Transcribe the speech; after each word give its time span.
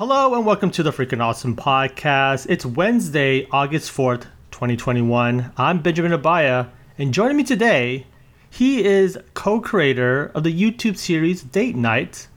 Hello 0.00 0.34
and 0.34 0.46
welcome 0.46 0.70
to 0.70 0.82
the 0.82 0.92
Freaking 0.92 1.20
Awesome 1.20 1.54
Podcast. 1.54 2.46
It's 2.48 2.64
Wednesday, 2.64 3.46
August 3.50 3.94
4th, 3.94 4.22
2021. 4.50 5.52
I'm 5.58 5.82
Benjamin 5.82 6.18
Abaya, 6.18 6.70
and 6.96 7.12
joining 7.12 7.36
me 7.36 7.44
today, 7.44 8.06
he 8.48 8.82
is 8.82 9.18
co 9.34 9.60
creator 9.60 10.32
of 10.34 10.42
the 10.42 10.58
YouTube 10.58 10.96
series 10.96 11.42
DATENITE, 11.42 12.28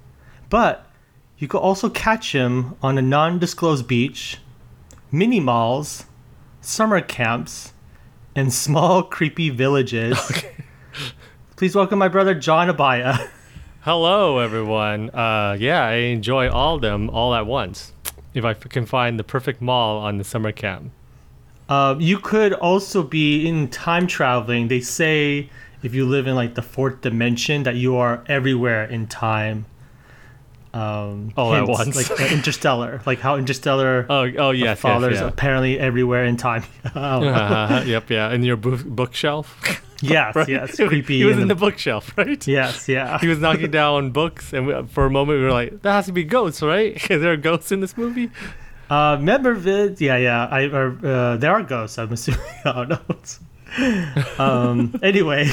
but 0.50 0.92
you 1.38 1.48
could 1.48 1.62
also 1.62 1.90
catch 1.90 2.34
him 2.34 2.76
on 2.84 2.98
a 2.98 3.02
non 3.02 3.40
disclosed 3.40 3.88
beach, 3.88 4.40
mini 5.10 5.40
malls, 5.40 6.04
summer 6.60 7.00
camps, 7.00 7.72
and 8.36 8.52
small 8.52 9.04
creepy 9.04 9.50
villages. 9.50 10.20
Please 11.56 11.78
welcome 11.78 11.98
my 11.98 12.10
brother 12.10 12.36
John 12.36 12.68
Abaya. 12.68 13.30
Hello, 13.84 14.40
everyone. 14.40 15.10
Uh, 15.10 15.58
yeah, 15.60 15.84
I 15.84 15.96
enjoy 15.96 16.50
all 16.50 16.76
of 16.76 16.82
them 16.82 17.10
all 17.10 17.36
at 17.36 17.46
once. 17.46 17.92
If 18.34 18.46
I 18.46 18.52
f- 18.52 18.62
can 18.70 18.86
find 18.86 19.20
the 19.20 19.26
perfect 19.26 19.62
mall 19.62 19.98
on 19.98 20.18
the 20.18 20.24
summer 20.24 20.54
camp. 20.54 20.94
Uh, 21.68 21.98
you 22.00 22.18
could 22.18 22.54
also 22.54 23.04
be 23.04 23.46
in 23.46 23.68
time 23.68 24.08
traveling. 24.08 24.70
They 24.70 24.80
say 24.80 25.50
if 25.84 25.94
you 25.94 26.06
live 26.06 26.28
in 26.28 26.36
like 26.36 26.56
the 26.56 26.62
fourth 26.62 27.02
dimension 27.02 27.64
that 27.64 27.76
you 27.76 27.98
are 27.98 28.24
everywhere 28.28 28.86
in 28.86 29.08
time. 29.08 29.66
Um, 30.74 31.34
All 31.36 31.54
at 31.54 31.68
once. 31.68 31.94
like 31.94 32.22
uh, 32.22 32.34
Interstellar, 32.34 33.02
like 33.06 33.20
how 33.20 33.36
Interstellar. 33.36 34.06
Oh, 34.10 34.32
oh 34.38 34.52
yes, 34.52 34.64
yes, 34.64 34.80
father's 34.80 35.20
yeah. 35.20 35.28
apparently 35.28 35.78
everywhere 35.78 36.24
in 36.24 36.38
time. 36.38 36.64
Oh. 36.96 37.24
Uh-huh, 37.28 37.84
yep, 37.86 38.10
yeah. 38.10 38.32
In 38.32 38.44
your 38.44 38.56
book 38.56 38.86
bookshelf. 38.86 39.83
yes, 40.12 40.36
right? 40.36 40.48
yes, 40.50 40.76
creepy. 40.76 41.18
He 41.18 41.26
was 41.26 41.38
in 41.38 41.48
the 41.48 41.54
the- 41.54 41.60
bookshelf, 41.60 42.12
right? 42.18 42.46
yes, 42.48 42.88
yeah. 42.88 43.20
He 43.20 43.28
was 43.28 43.40
knocking 43.40 43.72
down 43.82 44.12
books, 44.12 44.54
and 44.54 44.68
we, 44.68 44.84
for 44.88 45.06
a 45.06 45.10
moment 45.10 45.40
we 45.40 45.46
were 45.46 45.52
like, 45.52 45.82
"That 45.82 45.94
has 45.94 46.06
to 46.08 46.12
be 46.12 46.24
ghosts, 46.24 46.62
right? 46.62 46.96
Is 47.10 47.22
there 47.22 47.34
are 47.34 47.38
ghosts 47.38 47.72
in 47.72 47.80
this 47.80 47.98
movie?" 47.98 48.30
Uh, 48.90 49.16
remember 49.18 49.54
vid? 49.54 50.00
Yeah, 50.02 50.18
yeah. 50.18 50.46
I 50.46 50.64
or, 50.66 51.00
uh, 51.04 51.38
there 51.38 51.52
are 51.52 51.64
ghosts. 51.64 51.98
I'm 51.98 52.12
assuming. 52.12 52.42
oh 52.66 52.84
no. 52.84 53.00
um. 54.44 55.00
Anyway, 55.02 55.46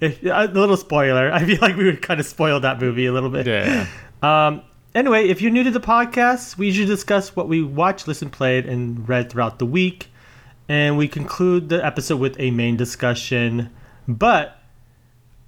if, 0.00 0.22
a 0.22 0.50
little 0.52 0.76
spoiler. 0.76 1.32
I 1.32 1.44
feel 1.44 1.58
like 1.60 1.76
we 1.76 1.84
would 1.84 2.02
kind 2.02 2.20
of 2.20 2.26
spoil 2.26 2.60
that 2.60 2.80
movie 2.80 3.06
a 3.06 3.12
little 3.12 3.30
bit. 3.30 3.46
Yeah. 3.46 3.86
Um, 4.22 4.62
anyway, 4.94 5.28
if 5.28 5.40
you're 5.40 5.50
new 5.52 5.64
to 5.64 5.70
the 5.70 5.80
podcast, 5.80 6.58
we 6.58 6.66
usually 6.66 6.86
discuss 6.86 7.34
what 7.36 7.48
we 7.48 7.62
watched, 7.62 8.08
listened, 8.08 8.32
played, 8.32 8.66
and 8.66 9.08
read 9.08 9.30
throughout 9.30 9.58
the 9.58 9.66
week. 9.66 10.08
And 10.68 10.98
we 10.98 11.08
conclude 11.08 11.70
the 11.70 11.84
episode 11.84 12.20
with 12.20 12.38
a 12.38 12.50
main 12.50 12.76
discussion. 12.76 13.70
But 14.06 14.60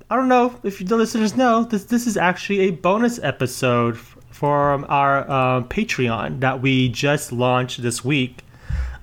I 0.08 0.16
don't 0.16 0.28
know 0.28 0.58
if 0.62 0.78
the 0.84 0.96
listeners 0.96 1.36
know, 1.36 1.64
this, 1.64 1.84
this 1.84 2.06
is 2.06 2.16
actually 2.16 2.60
a 2.60 2.70
bonus 2.70 3.18
episode 3.22 3.98
from 3.98 4.86
our 4.88 5.28
uh, 5.30 5.62
Patreon 5.64 6.40
that 6.40 6.62
we 6.62 6.88
just 6.88 7.32
launched 7.32 7.82
this 7.82 8.04
week. 8.04 8.42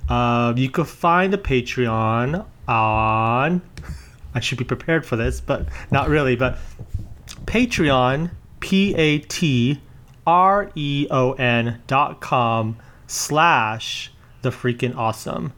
Uh, 0.10 0.54
you 0.56 0.70
can 0.70 0.86
find 0.86 1.32
the 1.32 1.38
Patreon 1.38 2.46
on. 2.68 3.62
I 4.34 4.40
should 4.40 4.58
be 4.58 4.64
prepared 4.66 5.06
for 5.06 5.16
this, 5.16 5.40
but 5.40 5.68
not 5.92 6.10
really. 6.10 6.36
But 6.36 6.58
Patreon, 7.46 8.32
P 8.60 8.96
A 8.96 9.20
T 9.20 9.82
R 10.26 10.72
E 10.76 11.08
O 11.12 11.34
N 11.34 11.82
dot 11.88 12.22
com 12.22 12.78
slash 13.08 14.12
the 14.42 14.50
freaking 14.50 14.96
awesome. 14.96 15.54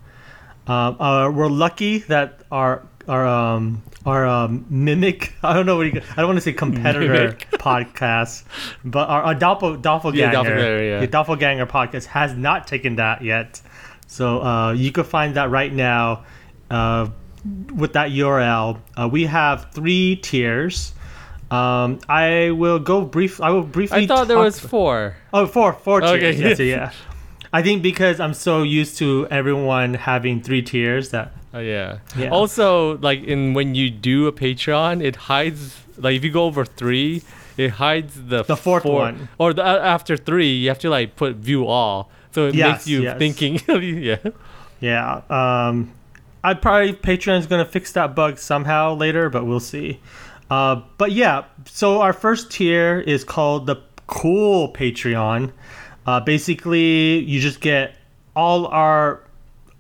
Um, 0.69 1.01
uh, 1.01 1.31
we're 1.31 1.49
lucky 1.49 1.99
that 1.99 2.41
our 2.51 2.85
our 3.07 3.25
um 3.25 3.81
our 4.05 4.25
um, 4.25 4.65
mimic 4.69 5.33
I 5.43 5.53
don't 5.53 5.65
know 5.65 5.77
what 5.77 5.87
you, 5.87 6.01
I 6.11 6.15
don't 6.17 6.27
want 6.27 6.37
to 6.37 6.41
say 6.41 6.53
competitor 6.53 7.35
podcast, 7.53 8.43
but 8.85 9.09
our, 9.09 9.23
our 9.23 9.35
doppel, 9.35 9.81
doppelganger, 9.81 10.31
doppelganger, 10.31 10.83
yeah. 10.83 11.05
doppelganger 11.07 11.65
podcast 11.65 12.05
has 12.05 12.35
not 12.35 12.67
taken 12.67 12.95
that 12.97 13.23
yet. 13.23 13.61
So 14.07 14.41
uh, 14.41 14.73
you 14.73 14.91
can 14.91 15.03
find 15.03 15.35
that 15.35 15.49
right 15.49 15.73
now 15.73 16.25
uh, 16.69 17.09
with 17.75 17.93
that 17.93 18.09
URL. 18.11 18.79
Uh, 18.95 19.09
we 19.11 19.25
have 19.25 19.71
three 19.71 20.17
tiers. 20.17 20.93
Um, 21.51 21.99
I 22.07 22.51
will 22.51 22.79
go 22.79 23.01
brief. 23.01 23.41
I 23.41 23.49
will 23.49 23.63
briefly. 23.63 24.03
I 24.03 24.07
thought 24.07 24.27
there 24.27 24.37
was 24.37 24.59
four. 24.59 25.15
Oh, 25.33 25.47
four, 25.47 25.73
four 25.73 26.01
tiers. 26.01 26.13
Okay, 26.13 26.31
Yes, 26.33 26.59
yes. 26.59 26.59
yeah. 26.59 26.91
I 27.51 27.61
think 27.63 27.81
because 27.81 28.19
I'm 28.19 28.33
so 28.33 28.63
used 28.63 28.97
to 28.99 29.27
everyone 29.31 29.95
having 29.95 30.41
three 30.41 30.61
tiers 30.61 31.09
that 31.09 31.31
Oh 31.53 31.59
yeah. 31.59 31.97
Yeah. 32.15 32.29
Also, 32.29 32.97
like 32.99 33.23
in 33.23 33.53
when 33.55 33.73
you 33.73 33.89
do 33.89 34.27
a 34.27 34.31
Patreon, 34.31 35.03
it 35.03 35.15
hides 35.15 35.75
like 35.97 36.15
if 36.15 36.23
you 36.23 36.31
go 36.31 36.43
over 36.45 36.63
three, 36.63 37.23
it 37.57 37.71
hides 37.71 38.13
the 38.27 38.43
The 38.43 38.55
fourth 38.55 38.83
four- 38.83 38.99
one. 39.01 39.29
Or 39.39 39.53
the, 39.53 39.65
uh, 39.65 39.79
after 39.79 40.15
three, 40.15 40.53
you 40.53 40.69
have 40.69 40.79
to 40.79 40.89
like 40.91 41.15
put 41.15 41.37
view 41.37 41.65
all, 41.65 42.11
so 42.31 42.47
it 42.47 42.55
Yes, 42.55 42.67
makes 42.71 42.87
you 42.87 43.01
yes. 43.01 43.17
thinking. 43.17 43.59
yeah. 43.67 44.17
Yeah. 44.79 45.21
Um, 45.29 45.91
I 46.43 46.53
probably 46.53 46.93
Patreon's 46.93 47.47
gonna 47.47 47.65
fix 47.65 47.91
that 47.93 48.15
bug 48.15 48.37
somehow 48.37 48.93
later, 48.93 49.29
but 49.31 49.45
we'll 49.45 49.59
see. 49.59 49.99
Uh, 50.51 50.81
but 50.99 51.11
yeah, 51.11 51.45
so 51.65 52.01
our 52.01 52.13
first 52.13 52.51
tier 52.51 52.99
is 52.99 53.23
called 53.23 53.65
the 53.65 53.77
Cool 54.07 54.71
Patreon. 54.71 55.51
Uh, 56.09 56.19
basically, 56.19 57.19
you 57.19 57.39
just 57.39 57.61
get 57.61 57.93
all 58.35 58.65
our 58.65 59.21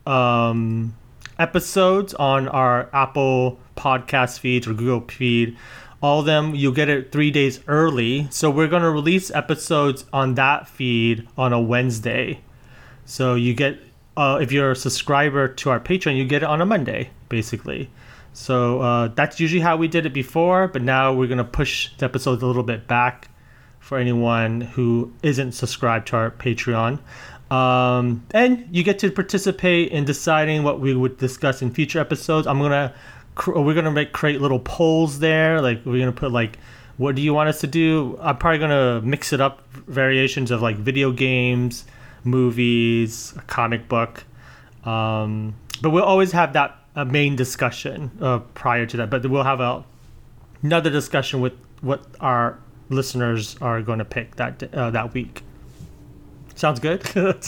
um, 0.05 0.95
episodes 1.39 2.13
on 2.13 2.47
our 2.47 2.87
Apple 2.93 3.57
podcast 3.75 4.37
feed 4.37 4.67
or 4.67 4.75
Google 4.75 5.01
feed. 5.09 5.57
All 6.03 6.19
of 6.19 6.27
them, 6.27 6.53
you'll 6.53 6.71
get 6.71 6.87
it 6.87 7.11
three 7.11 7.31
days 7.31 7.61
early. 7.65 8.27
So 8.29 8.51
we're 8.51 8.67
gonna 8.67 8.91
release 8.91 9.31
episodes 9.31 10.05
on 10.13 10.35
that 10.35 10.67
feed 10.67 11.27
on 11.35 11.51
a 11.51 11.59
Wednesday. 11.59 12.41
So 13.05 13.33
you 13.33 13.55
get, 13.55 13.79
uh, 14.15 14.37
if 14.39 14.51
you're 14.51 14.69
a 14.69 14.75
subscriber 14.75 15.47
to 15.47 15.71
our 15.71 15.79
Patreon, 15.79 16.15
you 16.15 16.25
get 16.25 16.43
it 16.43 16.45
on 16.45 16.61
a 16.61 16.65
Monday, 16.67 17.09
basically. 17.29 17.89
So 18.33 18.81
uh, 18.81 19.07
that's 19.07 19.39
usually 19.39 19.61
how 19.61 19.77
we 19.77 19.87
did 19.87 20.05
it 20.05 20.13
before, 20.13 20.67
but 20.67 20.83
now 20.83 21.11
we're 21.11 21.25
gonna 21.25 21.43
push 21.43 21.89
the 21.97 22.05
episodes 22.05 22.43
a 22.43 22.45
little 22.45 22.61
bit 22.61 22.87
back 22.87 23.29
for 23.89 23.97
anyone 23.97 24.61
who 24.61 25.11
isn't 25.23 25.51
subscribed 25.53 26.09
to 26.09 26.15
our 26.15 26.29
Patreon. 26.29 26.99
Um, 27.49 28.23
and 28.29 28.67
you 28.69 28.83
get 28.83 28.99
to 28.99 29.09
participate 29.09 29.91
in 29.91 30.05
deciding 30.05 30.61
what 30.61 30.79
we 30.79 30.93
would 30.93 31.17
discuss 31.17 31.63
in 31.63 31.71
future 31.71 31.99
episodes. 31.99 32.45
I'm 32.45 32.59
gonna, 32.59 32.93
we're 33.47 33.73
gonna 33.73 33.89
make 33.89 34.11
create 34.11 34.41
little 34.41 34.59
polls 34.59 35.17
there. 35.17 35.59
Like 35.59 35.83
we're 35.87 35.97
gonna 35.97 36.11
put 36.11 36.31
like, 36.31 36.59
what 36.97 37.15
do 37.15 37.23
you 37.23 37.33
want 37.33 37.49
us 37.49 37.61
to 37.61 37.67
do? 37.67 38.15
I'm 38.21 38.37
probably 38.37 38.59
gonna 38.59 39.01
mix 39.01 39.33
it 39.33 39.41
up, 39.41 39.67
variations 39.73 40.51
of 40.51 40.61
like 40.61 40.75
video 40.75 41.11
games, 41.11 41.85
movies, 42.23 43.33
a 43.37 43.41
comic 43.41 43.89
book. 43.89 44.23
Um, 44.85 45.55
but 45.81 45.89
we'll 45.89 46.03
always 46.03 46.31
have 46.33 46.53
that 46.53 46.77
main 47.07 47.35
discussion 47.35 48.11
uh, 48.21 48.37
prior 48.53 48.85
to 48.85 48.97
that. 48.97 49.09
But 49.09 49.25
we'll 49.25 49.41
have 49.41 49.61
a 49.61 49.83
another 50.61 50.91
discussion 50.91 51.41
with 51.41 51.53
what 51.81 52.05
our 52.19 52.59
listeners 52.89 53.55
are 53.61 53.81
going 53.81 53.99
to 53.99 54.05
pick 54.05 54.35
that 54.35 54.73
uh, 54.73 54.91
that 54.91 55.13
week. 55.13 55.43
Sounds 56.55 56.79
good. 56.79 57.01
yep, 57.15 57.45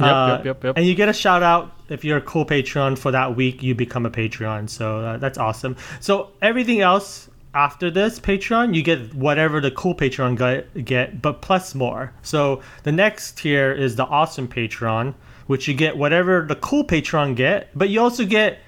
yep, 0.00 0.44
yep, 0.44 0.64
yep. 0.64 0.76
And 0.76 0.86
you 0.86 0.94
get 0.94 1.10
a 1.10 1.12
shout 1.12 1.42
out 1.42 1.72
if 1.90 2.02
you're 2.02 2.16
a 2.16 2.22
cool 2.22 2.46
Patreon 2.46 2.96
for 2.96 3.10
that 3.10 3.36
week. 3.36 3.62
You 3.62 3.74
become 3.74 4.06
a 4.06 4.10
Patreon, 4.10 4.70
so 4.70 5.00
uh, 5.00 5.16
that's 5.18 5.36
awesome. 5.36 5.76
So 6.00 6.30
everything 6.40 6.80
else 6.80 7.28
after 7.54 7.90
this 7.90 8.18
Patreon, 8.18 8.74
you 8.74 8.82
get 8.82 9.14
whatever 9.14 9.60
the 9.60 9.70
cool 9.70 9.94
Patreon 9.94 10.38
get, 10.38 10.84
get, 10.84 11.20
but 11.20 11.42
plus 11.42 11.74
more. 11.74 12.12
So 12.22 12.62
the 12.84 12.92
next 12.92 13.36
tier 13.36 13.72
is 13.72 13.96
the 13.96 14.06
awesome 14.06 14.48
Patreon, 14.48 15.14
which 15.46 15.68
you 15.68 15.74
get 15.74 15.96
whatever 15.96 16.46
the 16.48 16.56
cool 16.56 16.84
Patreon 16.84 17.36
get, 17.36 17.68
but 17.74 17.90
you 17.90 18.00
also 18.00 18.24
get 18.24 18.60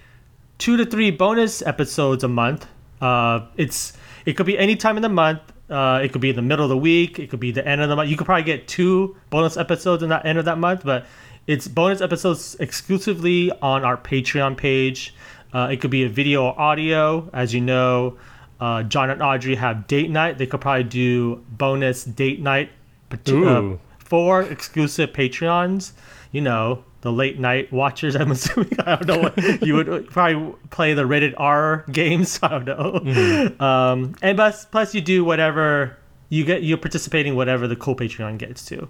two 0.58 0.76
to 0.76 0.84
three 0.84 1.10
bonus 1.10 1.62
episodes 1.62 2.22
a 2.24 2.28
month. 2.28 2.66
Uh, 3.00 3.46
it's 3.56 3.94
it 4.26 4.34
could 4.34 4.46
be 4.46 4.58
any 4.58 4.76
time 4.76 4.96
in 4.96 5.02
the 5.02 5.08
month. 5.08 5.40
Uh, 5.70 6.00
it 6.02 6.12
could 6.12 6.20
be 6.20 6.32
the 6.32 6.42
middle 6.42 6.64
of 6.64 6.68
the 6.68 6.76
week. 6.76 7.18
It 7.18 7.30
could 7.30 7.40
be 7.40 7.50
the 7.50 7.66
end 7.66 7.80
of 7.80 7.88
the 7.88 7.96
month. 7.96 8.10
You 8.10 8.16
could 8.16 8.26
probably 8.26 8.44
get 8.44 8.68
two 8.68 9.16
bonus 9.30 9.56
episodes 9.56 10.02
in 10.02 10.10
that 10.10 10.26
end 10.26 10.38
of 10.38 10.44
that 10.44 10.58
month, 10.58 10.82
but 10.84 11.06
it's 11.46 11.68
bonus 11.68 12.00
episodes 12.00 12.56
exclusively 12.60 13.50
on 13.62 13.84
our 13.84 13.96
Patreon 13.96 14.56
page. 14.56 15.14
Uh, 15.52 15.68
it 15.70 15.80
could 15.80 15.90
be 15.90 16.04
a 16.04 16.08
video 16.08 16.44
or 16.44 16.60
audio, 16.60 17.30
as 17.32 17.54
you 17.54 17.60
know. 17.60 18.18
Uh, 18.60 18.82
John 18.82 19.10
and 19.10 19.22
Audrey 19.22 19.54
have 19.54 19.86
date 19.86 20.10
night. 20.10 20.38
They 20.38 20.46
could 20.46 20.60
probably 20.60 20.84
do 20.84 21.44
bonus 21.50 22.04
date 22.04 22.40
night 22.40 22.70
uh, 23.12 23.76
for 23.98 24.42
exclusive 24.42 25.12
Patreons. 25.12 25.92
You 26.32 26.40
know, 26.40 26.84
the 27.04 27.12
late 27.12 27.38
night 27.38 27.70
watchers. 27.70 28.16
I'm 28.20 28.32
assuming. 28.32 28.80
I 28.80 28.96
don't 28.96 29.06
know 29.06 29.18
what 29.18 29.62
you 29.62 29.74
would 29.74 30.08
probably 30.10 30.54
play 30.70 30.94
the 30.94 31.06
rated 31.06 31.34
R 31.36 31.84
games. 31.92 32.40
I 32.42 32.58
don't 32.58 33.04
know. 33.04 33.64
Um, 33.64 34.16
and 34.22 34.36
plus, 34.36 34.64
plus 34.64 34.94
you 34.94 35.00
do 35.00 35.24
whatever 35.24 35.96
you 36.30 36.44
get. 36.44 36.64
You're 36.64 36.78
participating 36.78 37.36
whatever 37.36 37.68
the 37.68 37.76
cool 37.76 37.94
Patreon 37.94 38.38
gets 38.38 38.64
to. 38.66 38.88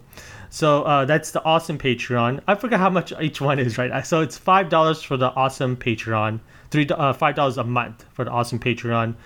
So 0.48 0.84
uh, 0.84 1.04
that's 1.04 1.32
the 1.32 1.44
awesome 1.44 1.76
Patreon. 1.76 2.40
I 2.46 2.54
forgot 2.54 2.78
how 2.78 2.88
much 2.88 3.12
each 3.20 3.40
one 3.40 3.58
is 3.58 3.76
right 3.76 3.90
now. 3.90 4.02
So 4.02 4.20
it's 4.20 4.38
five 4.38 4.68
dollars 4.68 5.02
for 5.02 5.16
the 5.16 5.30
awesome 5.32 5.76
Patreon, 5.76 6.38
three 6.70 6.88
uh, 6.88 7.12
five 7.12 7.34
dollars 7.34 7.58
a 7.58 7.64
month 7.64 8.06
for 8.12 8.24
the 8.24 8.30
awesome 8.30 8.60
Patreon. 8.60 9.16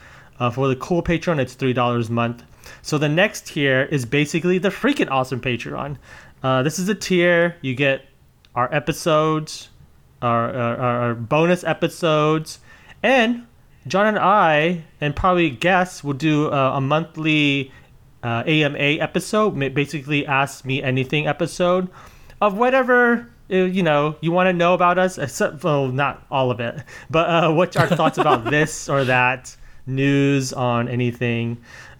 Uh, 0.41 0.51
for 0.51 0.67
the 0.67 0.77
cool 0.77 1.03
Patreon, 1.03 1.39
it's 1.39 1.53
three 1.53 1.75
dollars 1.75 2.09
a 2.09 2.13
month. 2.13 2.43
So 2.81 2.97
the 2.97 3.09
next 3.09 3.49
tier 3.49 3.83
is 3.91 4.07
basically 4.07 4.57
the 4.57 4.71
freaking 4.71 5.11
awesome 5.11 5.41
Patreon. 5.41 5.99
Uh, 6.43 6.63
this 6.63 6.79
is 6.79 6.89
a 6.89 6.95
tier. 6.95 7.57
You 7.61 7.75
get 7.75 8.08
our 8.59 8.75
episodes, 8.75 9.69
our, 10.21 10.53
our, 10.53 10.77
our 10.77 11.15
bonus 11.15 11.63
episodes, 11.63 12.59
and 13.05 13.47
John 13.87 14.09
and 14.09 14.19
I, 14.19 14.83
and 15.01 15.15
probably 15.15 15.49
guests, 15.49 16.03
will 16.03 16.15
do 16.15 16.51
uh, 16.51 16.73
a 16.75 16.81
monthly 16.81 17.71
uh, 18.25 18.43
AMA 18.45 18.99
episode, 18.99 19.53
basically 19.75 20.27
Ask 20.27 20.65
Me 20.65 20.83
Anything 20.83 21.29
episode 21.29 21.89
of 22.41 22.59
whatever 22.59 23.31
uh, 23.51 23.57
you 23.57 23.83
know 23.85 24.17
you 24.21 24.33
want 24.33 24.49
to 24.49 24.53
know 24.53 24.75
about 24.75 24.99
us, 24.99 25.19
except 25.19 25.63
well, 25.63 25.87
not 25.87 26.27
all 26.29 26.51
of 26.51 26.59
it, 26.59 26.83
but 27.11 27.31
uh, 27.31 27.53
what's 27.53 27.77
our 27.77 27.87
thoughts 27.87 28.19
about 28.25 28.45
this 28.45 28.89
or 28.89 29.05
that 29.05 29.57
news 29.87 30.53
on 30.53 30.89
anything. 30.89 31.59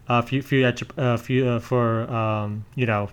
Uh, 0.09 0.23
few, 0.23 0.43
few, 0.43 0.67
uh, 0.67 1.17
few 1.19 1.47
uh, 1.47 1.61
for 1.61 2.11
um, 2.11 2.65
you 2.75 2.87
know, 2.87 3.11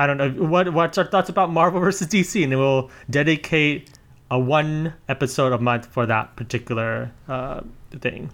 I 0.00 0.06
don't 0.06 0.16
know 0.16 0.30
what 0.30 0.72
what's 0.72 0.96
our 0.96 1.04
thoughts 1.04 1.28
about 1.28 1.50
Marvel 1.50 1.78
versus 1.78 2.06
DC, 2.06 2.42
and 2.42 2.58
we'll 2.58 2.90
dedicate 3.10 3.90
a 4.30 4.38
one 4.38 4.94
episode 5.10 5.52
a 5.52 5.58
month 5.58 5.84
for 5.84 6.06
that 6.06 6.36
particular 6.36 7.12
uh, 7.28 7.60
thing. 7.90 8.30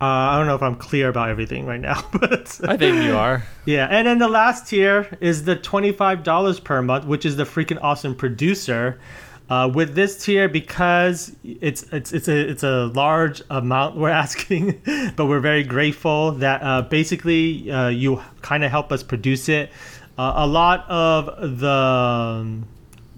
Uh, 0.00 0.04
I 0.04 0.38
don't 0.38 0.46
know 0.46 0.54
if 0.54 0.62
I'm 0.62 0.76
clear 0.76 1.08
about 1.08 1.28
everything 1.28 1.66
right 1.66 1.80
now, 1.80 2.08
but 2.20 2.60
I 2.62 2.76
think 2.76 3.02
you 3.02 3.16
are. 3.16 3.42
yeah. 3.66 3.88
And 3.90 4.06
then 4.06 4.18
the 4.18 4.28
last 4.28 4.68
tier 4.68 5.08
is 5.20 5.42
the 5.42 5.56
twenty-five 5.56 6.22
dollars 6.22 6.60
per 6.60 6.80
month, 6.82 7.04
which 7.04 7.26
is 7.26 7.34
the 7.34 7.44
freaking 7.44 7.80
awesome 7.82 8.14
producer. 8.14 9.00
Uh, 9.50 9.68
with 9.68 9.94
this 9.96 10.24
tier, 10.24 10.48
because 10.48 11.34
it's 11.44 11.82
it's 11.92 12.12
it's 12.12 12.28
a 12.28 12.48
it's 12.48 12.62
a 12.62 12.86
large 12.94 13.42
amount 13.50 13.96
we're 13.96 14.08
asking, 14.24 14.80
but 15.16 15.26
we're 15.26 15.40
very 15.40 15.64
grateful 15.64 16.30
that 16.32 16.62
uh, 16.62 16.82
basically 16.82 17.70
uh, 17.70 17.88
you 17.88 18.22
kind 18.40 18.62
of 18.62 18.70
help 18.70 18.92
us 18.92 19.02
produce 19.02 19.48
it. 19.48 19.70
Uh, 20.18 20.32
a 20.36 20.46
lot 20.46 20.88
of 20.90 21.58
the 21.60 21.68
um, 21.68 22.66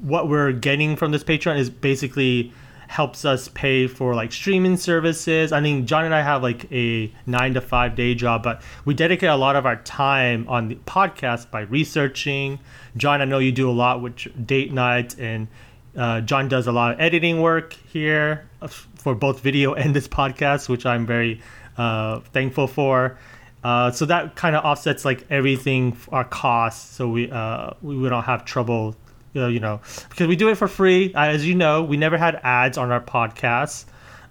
what 0.03 0.29
we're 0.29 0.53
getting 0.53 0.97
from 0.97 1.13
this 1.13 1.25
Patreon 1.25 1.59
is 1.59 1.71
basically 1.71 2.53
helps 2.89 3.25
us 3.25 3.49
pay 3.49 3.87
for 3.87 4.15
like 4.15 4.31
streaming 4.31 4.77
services. 4.77 5.51
I 5.51 5.61
mean, 5.61 5.87
John 5.87 6.05
and 6.05 6.15
I 6.15 6.23
have 6.23 6.43
like 6.43 6.71
a 6.71 7.11
nine 7.27 7.55
to 7.55 7.61
five 7.61 7.97
day 7.97 8.15
job, 8.15 8.43
but 8.43 8.63
we 8.85 8.95
dedicate 8.95 9.31
a 9.31 9.37
lot 9.37 9.57
of 9.57 9.67
our 9.67 9.77
time 9.83 10.47
on 10.49 10.69
the 10.69 10.77
podcast 10.77 11.51
by 11.51 11.63
researching. 11.63 12.61
John, 12.97 13.21
I 13.21 13.25
know 13.25 13.39
you 13.39 13.51
do 13.51 13.69
a 13.69 13.73
lot 13.73 14.01
with 14.01 14.47
date 14.47 14.73
nights, 14.73 15.17
and 15.17 15.49
uh, 15.97 16.21
John 16.21 16.49
does 16.49 16.67
a 16.67 16.73
lot 16.73 16.93
of 16.93 17.01
editing 17.01 17.41
work 17.41 17.73
here 17.73 18.49
for 18.95 19.15
both 19.15 19.41
video 19.41 19.75
and 19.75 19.97
this 19.97 20.07
podcast, 20.07 20.69
which 20.69 20.87
I'm 20.87 21.07
very 21.07 21.41
uh, 21.77 22.21
thankful 22.33 22.67
for. 22.67 23.19
Uh, 23.65 23.91
so 23.91 24.05
that 24.05 24.37
kind 24.37 24.55
of 24.55 24.65
offsets 24.65 25.05
like 25.05 25.27
everything 25.31 25.97
our 26.11 26.25
costs, 26.25 26.95
so 26.95 27.09
we 27.09 27.31
uh, 27.31 27.71
we 27.83 28.09
don't 28.09 28.25
have 28.25 28.45
trouble 28.45 28.95
uh, 29.37 29.47
you 29.47 29.61
know, 29.61 29.81
because 30.09 30.29
we 30.29 30.37
do 30.37 30.49
it 30.49 30.57
for 30.57 30.69
free. 30.69 31.13
As 31.15 31.47
you 31.47 31.55
know, 31.55 31.83
we 31.83 31.97
never 31.97 32.17
had 32.17 32.41
ads 32.43 32.79
on 32.79 32.91
our 32.91 33.01
podcast. 33.01 33.85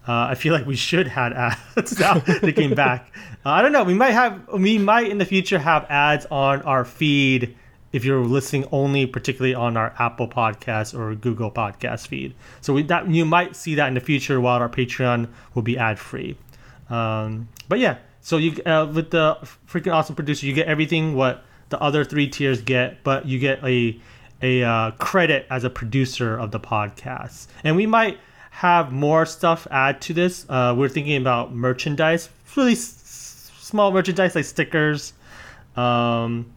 Uh, 0.08 0.28
I 0.30 0.36
feel 0.36 0.54
like 0.54 0.66
we 0.66 0.76
should 0.76 1.08
had 1.08 1.34
ads 1.34 2.00
now 2.00 2.20
thinking 2.20 2.76
back. 2.76 3.14
I 3.46 3.62
don't 3.62 3.72
know. 3.72 3.84
We 3.84 3.94
might 3.94 4.12
have. 4.12 4.48
We 4.50 4.78
might 4.78 5.10
in 5.10 5.18
the 5.18 5.26
future 5.26 5.60
have 5.60 5.86
ads 5.90 6.26
on 6.32 6.62
our 6.64 6.86
feed 6.86 7.56
if 7.92 8.04
you're 8.04 8.26
listening 8.26 8.66
only, 8.72 9.06
particularly 9.06 9.54
on 9.54 9.78
our 9.78 9.94
Apple 10.00 10.28
Podcast 10.28 10.98
or 10.98 11.14
Google 11.16 11.52
Podcast 11.52 12.08
feed. 12.08 12.34
So 12.62 12.74
we, 12.74 12.84
that 12.84 13.08
you 13.10 13.24
might 13.24 13.56
see 13.56 13.76
that 13.76 13.88
in 13.88 13.94
the 13.94 14.02
future, 14.02 14.42
while 14.42 14.60
our 14.60 14.70
Patreon 14.70 15.30
will 15.54 15.62
be 15.62 15.78
ad 15.78 16.00
free. 16.00 16.38
Um, 16.90 17.48
but 17.70 17.80
yeah, 17.80 17.98
so 18.24 18.38
you 18.38 18.64
uh, 18.64 18.90
with 18.92 19.12
the 19.12 19.38
freaking 19.68 19.94
awesome 19.94 20.16
producer, 20.16 20.46
you 20.48 20.54
get 20.54 20.68
everything 20.68 21.14
what 21.14 21.44
the 21.70 21.80
other 21.80 22.04
three 22.04 22.28
tiers 22.28 22.62
get, 22.62 23.04
but 23.04 23.28
you 23.28 23.38
get 23.38 23.64
a 23.64 24.00
a 24.42 24.64
uh, 24.64 24.92
credit 24.92 25.46
as 25.50 25.64
a 25.64 25.70
producer 25.70 26.38
of 26.38 26.52
the 26.52 26.60
podcast. 26.60 27.48
And 27.64 27.76
we 27.76 27.86
might 27.86 28.18
have 28.52 28.92
more 28.92 29.26
stuff 29.26 29.68
add 29.72 30.02
to 30.02 30.14
this. 30.14 30.46
Uh, 30.50 30.74
we're 30.78 30.90
thinking 30.90 31.18
about 31.18 31.54
merchandise, 31.54 32.30
really 32.56 32.74
s- 32.74 33.52
small 33.60 33.92
merchandise 33.92 34.36
like 34.36 34.46
stickers. 34.46 35.14
Um, 35.76 36.52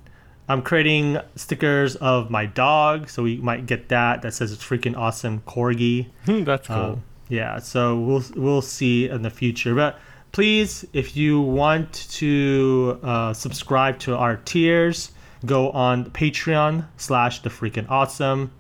I'm 0.49 0.63
creating 0.63 1.19
stickers 1.35 1.97
of 1.97 2.31
my 2.31 2.47
dog, 2.47 3.09
so 3.09 3.23
we 3.25 3.39
might 3.39 3.67
get 3.67 3.89
that. 3.89 4.23
That 4.23 4.35
says 4.35 4.53
it's 4.53 4.63
freaking 4.65 4.97
awesome 4.97 5.41
corgi. 5.41 6.07
That's 6.27 6.69
cool. 6.69 6.77
Um, 6.77 7.03
yeah, 7.29 7.59
so 7.59 7.99
we'll 7.99 8.23
we'll 8.37 8.63
see 8.63 9.09
in 9.09 9.23
the 9.23 9.31
future. 9.31 9.75
But 9.75 9.99
please, 10.37 10.85
if 10.93 11.17
you 11.17 11.41
want 11.41 11.91
to 12.11 13.01
uh, 13.03 13.33
subscribe 13.33 13.99
to 13.99 14.15
our 14.15 14.37
tiers, 14.37 15.11
go 15.47 15.71
on 15.71 16.05
Patreon 16.11 16.87
slash 16.99 17.41
the 17.41 17.49
freaking 17.49 17.89
awesome. 17.89 18.53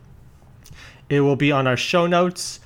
It 1.10 1.20
will 1.20 1.36
be 1.36 1.52
on 1.52 1.66
our 1.66 1.76
show 1.76 2.06
notes. 2.06 2.60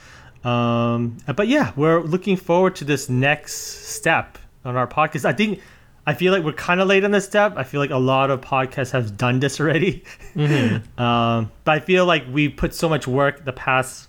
Um, 0.44 1.18
but 1.26 1.48
yeah, 1.48 1.72
we're 1.74 2.02
looking 2.02 2.36
forward 2.36 2.76
to 2.76 2.84
this 2.84 3.08
next 3.08 3.54
step 3.88 4.38
on 4.64 4.76
our 4.76 4.86
podcast. 4.86 5.24
I 5.24 5.32
think 5.32 5.60
I 6.06 6.14
feel 6.14 6.32
like 6.32 6.44
we're 6.44 6.52
kind 6.52 6.80
of 6.80 6.86
late 6.86 7.02
on 7.02 7.10
this 7.10 7.24
step. 7.24 7.54
I 7.56 7.64
feel 7.64 7.80
like 7.80 7.90
a 7.90 7.98
lot 7.98 8.30
of 8.30 8.40
podcasts 8.42 8.92
have 8.92 9.16
done 9.16 9.40
this 9.40 9.58
already. 9.58 10.04
Mm-hmm. 10.36 11.02
um, 11.02 11.50
but 11.64 11.72
I 11.72 11.80
feel 11.80 12.06
like 12.06 12.26
we 12.30 12.48
put 12.48 12.76
so 12.76 12.88
much 12.88 13.08
work 13.08 13.44
the 13.44 13.52
past 13.52 14.08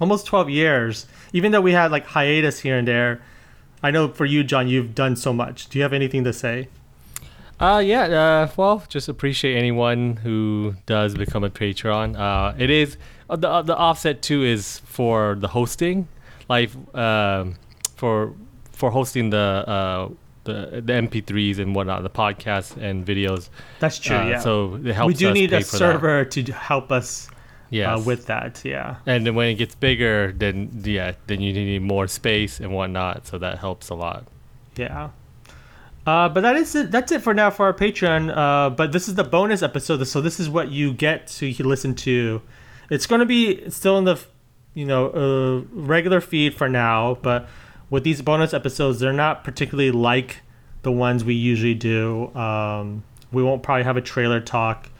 almost 0.00 0.24
12 0.24 0.48
years, 0.48 1.06
even 1.34 1.52
though 1.52 1.60
we 1.60 1.72
had 1.72 1.90
like 1.90 2.06
hiatus 2.06 2.58
here 2.58 2.78
and 2.78 2.88
there. 2.88 3.20
I 3.84 3.90
know 3.90 4.08
for 4.08 4.24
you, 4.24 4.42
John, 4.42 4.66
you've 4.66 4.94
done 4.94 5.14
so 5.14 5.34
much. 5.34 5.68
Do 5.68 5.78
you 5.78 5.82
have 5.82 5.92
anything 5.92 6.24
to 6.24 6.32
say? 6.32 6.68
Uh, 7.60 7.82
yeah. 7.84 8.04
Uh, 8.04 8.50
well, 8.56 8.82
just 8.88 9.10
appreciate 9.10 9.58
anyone 9.58 10.16
who 10.16 10.74
does 10.86 11.14
become 11.14 11.44
a 11.44 11.50
Patreon. 11.50 12.18
Uh, 12.18 12.54
it 12.56 12.70
is 12.70 12.96
uh, 13.28 13.36
the 13.36 13.46
uh, 13.46 13.60
the 13.60 13.76
offset 13.76 14.22
too 14.22 14.42
is 14.42 14.78
for 14.86 15.36
the 15.38 15.48
hosting, 15.48 16.08
like 16.48 16.70
um, 16.94 17.56
for 17.94 18.32
for 18.72 18.90
hosting 18.90 19.28
the 19.28 19.36
uh 19.36 20.08
the 20.44 20.82
the 20.82 20.92
MP3s 20.94 21.58
and 21.58 21.74
whatnot, 21.74 22.02
the 22.02 22.10
podcasts 22.10 22.74
and 22.78 23.06
videos. 23.06 23.50
That's 23.80 23.98
true. 23.98 24.16
Uh, 24.16 24.28
yeah. 24.28 24.40
So 24.40 24.76
it 24.82 24.94
helps. 24.94 25.08
we 25.08 25.14
do 25.14 25.30
need 25.30 25.52
a 25.52 25.62
server 25.62 26.24
to 26.24 26.52
help 26.52 26.90
us 26.90 27.28
Yes. 27.74 27.98
uh, 27.98 28.02
with 28.04 28.26
that. 28.26 28.62
Yeah. 28.64 28.96
and 29.04 29.26
then 29.26 29.34
when 29.34 29.48
it 29.48 29.54
gets 29.54 29.74
bigger, 29.74 30.32
then 30.36 30.70
yeah, 30.84 31.12
then 31.26 31.40
you 31.40 31.52
need 31.52 31.82
more 31.82 32.06
space 32.06 32.60
and 32.60 32.72
whatnot. 32.72 33.26
So 33.26 33.38
that 33.38 33.58
helps 33.58 33.88
a 33.88 33.94
lot. 33.94 34.26
Yeah. 34.76 35.10
Uh, 36.06 36.28
but 36.28 36.42
that 36.42 36.56
is 36.56 36.74
it. 36.74 36.90
That's 36.90 37.10
it 37.12 37.22
for 37.22 37.34
now 37.34 37.50
for 37.50 37.66
our 37.66 37.72
Patreon. 37.74 38.36
Uh, 38.36 38.70
but 38.70 38.92
this 38.92 39.08
is 39.08 39.14
the 39.14 39.24
bonus 39.24 39.62
episode, 39.62 40.04
so 40.06 40.20
this 40.20 40.38
is 40.38 40.48
what 40.48 40.70
you 40.70 40.92
get 40.92 41.26
to 41.28 41.50
listen 41.66 41.94
to. 41.96 42.42
It's 42.90 43.06
going 43.06 43.20
to 43.20 43.26
be 43.26 43.68
still 43.70 43.96
in 43.98 44.04
the, 44.04 44.20
you 44.74 44.84
know, 44.84 45.08
uh, 45.08 45.60
regular 45.72 46.20
feed 46.20 46.54
for 46.54 46.68
now. 46.68 47.16
But 47.22 47.48
with 47.90 48.04
these 48.04 48.20
bonus 48.22 48.52
episodes, 48.52 49.00
they're 49.00 49.12
not 49.12 49.44
particularly 49.44 49.90
like 49.90 50.42
the 50.82 50.92
ones 50.92 51.24
we 51.24 51.34
usually 51.34 51.74
do. 51.74 52.34
Um, 52.36 53.02
we 53.32 53.42
won't 53.42 53.62
probably 53.62 53.84
have 53.84 53.96
a 53.96 54.02
trailer 54.02 54.40
talk. 54.40 54.90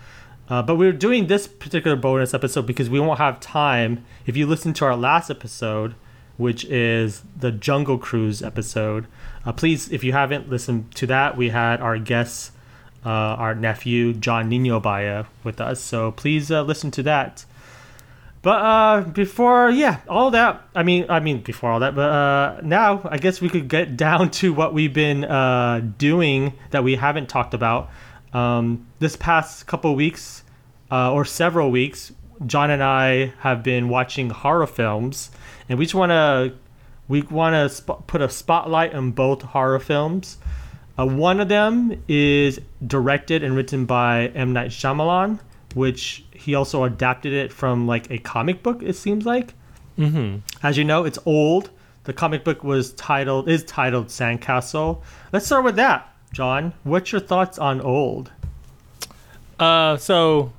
Uh, 0.49 0.63
but 0.63 0.77
we're 0.77 0.93
doing 0.93 1.27
this 1.27 1.47
particular 1.47 1.97
bonus 1.97 2.35
episode 2.35 2.67
because 2.67 2.91
we 2.91 3.01
won't 3.01 3.19
have 3.19 3.41
time. 3.41 4.05
If 4.27 4.37
you 4.37 4.47
listen 4.47 4.75
to 4.75 4.85
our 4.85 4.97
last 4.97 5.31
episode, 5.31 5.95
which 6.37 6.65
is 6.67 7.23
the 7.37 7.51
Jungle 7.51 7.97
Cruise 7.97 8.43
episode, 8.43 9.07
uh, 9.47 9.53
please, 9.53 9.91
if 9.91 10.05
you 10.05 10.13
haven't 10.13 10.51
listened 10.51 10.95
to 10.97 11.07
that, 11.07 11.37
we 11.37 11.49
had 11.51 11.81
our 11.81 11.99
guest, 11.99 12.53
uh, 13.07 13.09
our 13.09 13.55
nephew 13.55 14.13
John 14.13 14.49
Nino 14.49 14.81
Abaya, 14.81 15.27
with 15.45 15.61
us. 15.61 15.81
So 15.81 16.13
please 16.13 16.51
uh, 16.51 16.63
listen 16.63 16.91
to 16.93 17.03
that. 17.05 17.47
But 18.43 18.61
uh, 18.61 19.01
before, 19.01 19.71
yeah, 19.71 20.01
all 20.07 20.31
that. 20.33 20.63
I 20.75 20.83
mean, 20.83 21.07
I 21.09 21.21
mean, 21.21 21.41
before 21.41 21.71
all 21.71 21.81
that. 21.81 21.95
But 21.95 22.11
uh, 22.11 22.61
now, 22.63 23.01
I 23.11 23.17
guess 23.17 23.41
we 23.41 23.49
could 23.49 23.69
get 23.69 23.97
down 23.97 24.31
to 24.33 24.53
what 24.53 24.75
we've 24.75 24.93
been 24.93 25.23
doing 25.97 26.53
that 26.71 26.85
we 26.85 26.97
haven't 26.97 27.31
talked 27.31 27.55
about. 27.55 27.89
Um, 28.35 28.87
this 28.99 29.17
past 29.17 29.67
couple 29.67 29.95
weeks, 29.95 30.43
uh, 30.91 31.13
or 31.13 31.25
several 31.25 31.71
weeks, 31.71 32.13
John 32.47 32.71
and 32.71 32.83
I 32.83 33.33
have 33.39 33.63
been 33.63 33.89
watching 33.89 34.31
horror 34.31 34.67
films, 34.67 35.31
and 35.69 35.79
we 35.79 35.87
just 35.87 35.95
want 35.95 36.11
to 36.11 36.55
we 37.07 37.23
want 37.23 37.55
to 37.55 37.69
sp- 37.71 38.07
put 38.07 38.21
a 38.21 38.29
spotlight 38.29 38.95
on 38.95 39.13
both 39.13 39.43
horror 39.43 39.79
films. 39.79 40.39
Uh, 40.99 41.07
one 41.07 41.41
of 41.41 41.49
them 41.49 42.03
is 42.09 42.61
directed 42.87 43.43
and 43.43 43.57
written 43.57 43.85
by 43.87 44.29
M 44.29 44.53
Night 44.53 44.71
Shyamalan, 44.71 45.39
which 45.75 46.25
he 46.33 46.55
also 46.55 46.85
adapted 46.85 47.33
it 47.33 47.53
from 47.53 47.87
like 47.87 48.11
a 48.11 48.19
comic 48.19 48.63
book. 48.63 48.83
It 48.83 48.95
seems 48.95 49.25
like. 49.25 49.55
Mm-hmm. 49.99 50.39
As 50.63 50.77
you 50.77 50.85
know, 50.85 51.05
it's 51.05 51.19
old. 51.25 51.71
The 52.05 52.13
comic 52.13 52.45
book 52.45 52.63
was 52.65 52.93
titled 52.95 53.49
is 53.49 53.65
titled 53.65 54.09
Sandcastle. 54.09 55.03
Let's 55.33 55.47
start 55.47 55.65
with 55.65 55.77
that, 55.77 56.14
John. 56.35 56.73
What's 56.83 57.13
your 57.13 57.21
thoughts 57.21 57.59
on 57.59 57.81
Old? 57.81 58.33
Uh, 59.59 59.97
so 59.97 60.53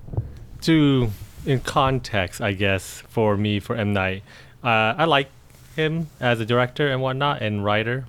to 0.62 1.12
in 1.46 1.60
context, 1.60 2.42
I 2.42 2.54
guess 2.54 3.04
for 3.10 3.36
me 3.36 3.60
for 3.60 3.76
M 3.76 3.92
Night, 3.92 4.24
uh, 4.64 4.96
I 4.98 5.04
like 5.04 5.30
him 5.76 6.08
as 6.22 6.40
a 6.40 6.46
director 6.46 6.88
and 6.88 7.02
whatnot 7.02 7.42
and 7.42 7.64
writer. 7.64 8.06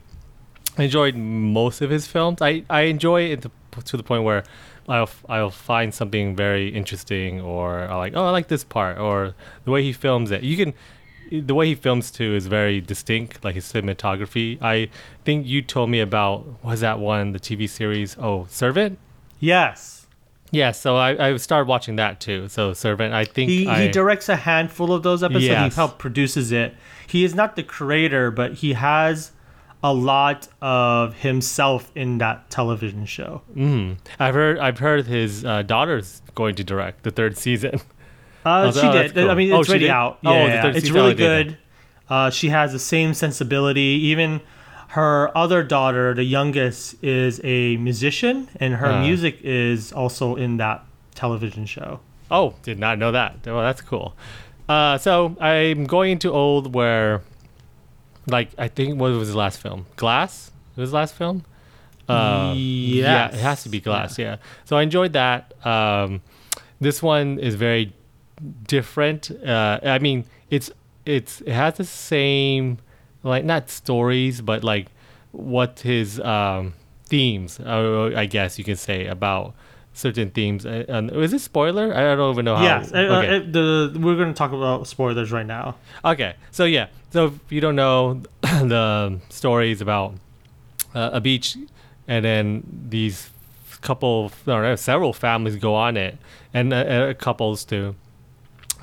I 0.79 0.85
enjoyed 0.85 1.17
most 1.17 1.81
of 1.81 1.91
his 1.91 2.07
films. 2.07 2.41
I, 2.41 2.63
I 2.71 2.83
enjoy 2.83 3.23
it 3.23 3.43
to, 3.43 3.51
to 3.85 3.97
the 3.97 4.03
point 4.05 4.23
where 4.23 4.45
I'll 4.89 5.11
I'll 5.29 5.51
find 5.51 5.93
something 5.93 6.37
very 6.37 6.69
interesting 6.69 7.41
or 7.41 7.81
I 7.81 7.97
like 7.97 8.13
oh 8.15 8.25
I 8.25 8.31
like 8.31 8.47
this 8.47 8.63
part 8.63 8.99
or 8.99 9.35
the 9.65 9.73
way 9.73 9.83
he 9.83 9.93
films 9.93 10.31
it. 10.31 10.45
You 10.45 10.57
can 10.57 10.73
the 11.30 11.54
way 11.54 11.66
he 11.68 11.75
films 11.75 12.11
too 12.11 12.35
is 12.35 12.47
very 12.47 12.80
distinct, 12.80 13.45
like 13.45 13.54
his 13.54 13.64
cinematography. 13.71 14.61
I 14.62 14.88
think 15.25 15.47
you 15.47 15.62
told 15.62 15.90
me 15.90 16.00
about 16.00 16.62
was 16.64 16.80
that 16.80 16.99
one 16.99 17.33
the 17.33 17.40
TV 17.40 17.68
series? 17.68 18.16
Oh, 18.18 18.47
Servant. 18.50 18.99
Yes. 19.40 20.06
Yeah, 20.52 20.71
so 20.71 20.97
I, 20.97 21.30
I 21.30 21.37
started 21.38 21.68
watching 21.68 21.97
that 21.97 22.21
too. 22.21 22.49
So 22.49 22.73
Servant, 22.73 23.12
I 23.12 23.25
think 23.25 23.50
He, 23.50 23.66
I, 23.66 23.83
he 23.87 23.88
directs 23.90 24.28
a 24.28 24.37
handful 24.37 24.92
of 24.92 25.02
those 25.02 25.23
episodes. 25.23 25.45
Yes. 25.45 25.73
He 25.75 25.76
helped 25.76 25.99
produces 25.99 26.52
it. 26.52 26.75
He 27.06 27.25
is 27.25 27.35
not 27.35 27.56
the 27.56 27.62
creator, 27.62 28.30
but 28.30 28.54
he 28.54 28.73
has 28.75 29.33
a 29.83 29.92
lot 29.92 30.49
of 30.62 31.14
himself 31.16 31.92
in 31.95 32.18
that 32.18 32.49
television 32.50 33.04
show. 33.06 33.42
Mhm. 33.54 33.99
I've 34.18 34.35
heard 34.35 34.59
I've 34.59 34.78
heard 34.78 35.06
his 35.06 35.45
uh, 35.45 35.62
daughter's 35.62 36.23
going 36.35 36.54
to 36.56 36.64
direct 36.64 37.02
the 37.02 37.11
third 37.11 37.37
season. 37.37 37.80
Uh, 38.47 38.67
Oh, 38.69 38.71
she 38.71 38.87
oh, 38.87 38.93
that's 38.93 39.12
did. 39.12 39.29
I 39.29 39.35
mean, 39.35 39.53
Oh, 39.53 39.61
it's 39.61 39.69
already 39.69 39.85
did? 39.87 39.91
out. 39.91 40.19
Oh, 40.25 40.33
Yeah, 40.33 40.62
the 40.62 40.69
yeah, 40.71 40.76
it's 40.76 40.91
really 40.91 41.15
good. 41.15 41.59
Uh, 42.09 42.31
she 42.31 42.49
has 42.50 42.73
the 42.73 42.79
same 42.79 43.12
sensibility. 43.15 43.81
Even 44.12 44.41
her 44.91 45.37
other 45.37 45.62
daughter, 45.65 46.15
the 46.15 46.23
youngest, 46.25 47.03
is 47.03 47.41
a 47.43 47.76
musician, 47.79 48.49
and 48.61 48.75
her 48.75 48.93
Uh. 48.93 49.00
music 49.03 49.41
is 49.43 49.93
also 49.93 50.37
in 50.37 50.57
that 50.59 50.85
television 51.17 51.67
show. 51.67 51.99
Oh, 52.31 52.55
did 52.62 52.79
not 52.79 52.99
know 52.99 53.11
that. 53.12 53.38
Well, 53.45 53.61
that's 53.61 53.81
cool. 53.83 54.15
Uh, 54.69 54.99
so 54.99 55.37
I'm 55.41 55.85
going 55.87 56.12
into 56.12 56.31
old 56.33 56.75
where, 56.75 57.23
like, 58.29 58.50
I 58.59 58.69
think 58.69 58.99
what 59.00 59.11
was 59.12 59.26
his 59.29 59.37
last 59.37 59.61
film? 59.61 59.87
Glass. 59.97 60.50
Was 60.76 60.88
his 60.88 60.93
last 60.93 61.15
film. 61.15 61.45
Uh, 62.09 62.53
Yeah, 62.57 63.29
it 63.29 63.35
has 63.41 63.62
to 63.65 63.69
be 63.69 63.81
Glass. 63.81 64.19
Yeah. 64.19 64.37
So 64.65 64.76
I 64.76 64.83
enjoyed 64.83 65.12
that. 65.15 65.53
Um, 65.67 66.21
this 66.81 67.03
one 67.03 67.38
is 67.38 67.55
very 67.57 67.93
different. 68.64 69.31
Uh, 69.31 69.81
I 69.83 69.99
mean, 69.99 70.25
it's 70.50 70.71
it's 71.05 71.40
it 71.43 71.52
has 71.52 71.76
the 71.76 71.85
same 71.85 72.78
like 73.23 73.45
not 73.45 73.71
stories, 73.71 74.40
but 74.40 74.64
like 74.64 74.88
what 75.33 75.81
his 75.81 76.21
um, 76.21 76.75
themes. 77.05 77.61
Uh, 77.61 78.12
I 78.16 78.26
guess 78.26 78.59
you 78.59 78.64
can 78.64 78.76
say 78.76 79.07
about 79.07 79.55
certain 79.93 80.31
themes. 80.31 80.66
Uh, 80.66 80.85
and 80.88 81.11
is 81.11 81.33
it 81.33 81.40
spoiler? 81.40 81.95
I 81.95 82.14
don't 82.14 82.33
even 82.33 82.45
know 82.45 82.57
how. 82.57 82.64
yes, 82.64 82.93
uh, 82.93 82.99
okay. 82.99 83.37
uh, 83.37 83.40
the 83.50 83.99
we're 83.99 84.16
going 84.16 84.28
to 84.28 84.35
talk 84.35 84.52
about 84.52 84.87
spoilers 84.87 85.33
right 85.33 85.47
now. 85.47 85.76
Okay, 86.05 86.35
so 86.50 86.64
yeah, 86.64 86.88
so 87.11 87.26
if 87.26 87.33
you 87.50 87.61
don't 87.61 87.76
know 87.76 88.23
the 88.43 89.19
stories 89.31 89.81
about 89.81 90.14
uh, 90.95 91.11
a 91.12 91.21
beach, 91.21 91.57
and 92.07 92.25
then 92.25 92.62
these 92.88 93.31
couple, 93.81 94.33
no, 94.47 94.75
several 94.76 95.12
families 95.12 95.57
go 95.57 95.75
on 95.75 95.97
it, 95.97 96.19
and 96.52 96.73
uh, 96.73 96.76
uh, 96.76 97.14
couples 97.14 97.64
too, 97.64 97.95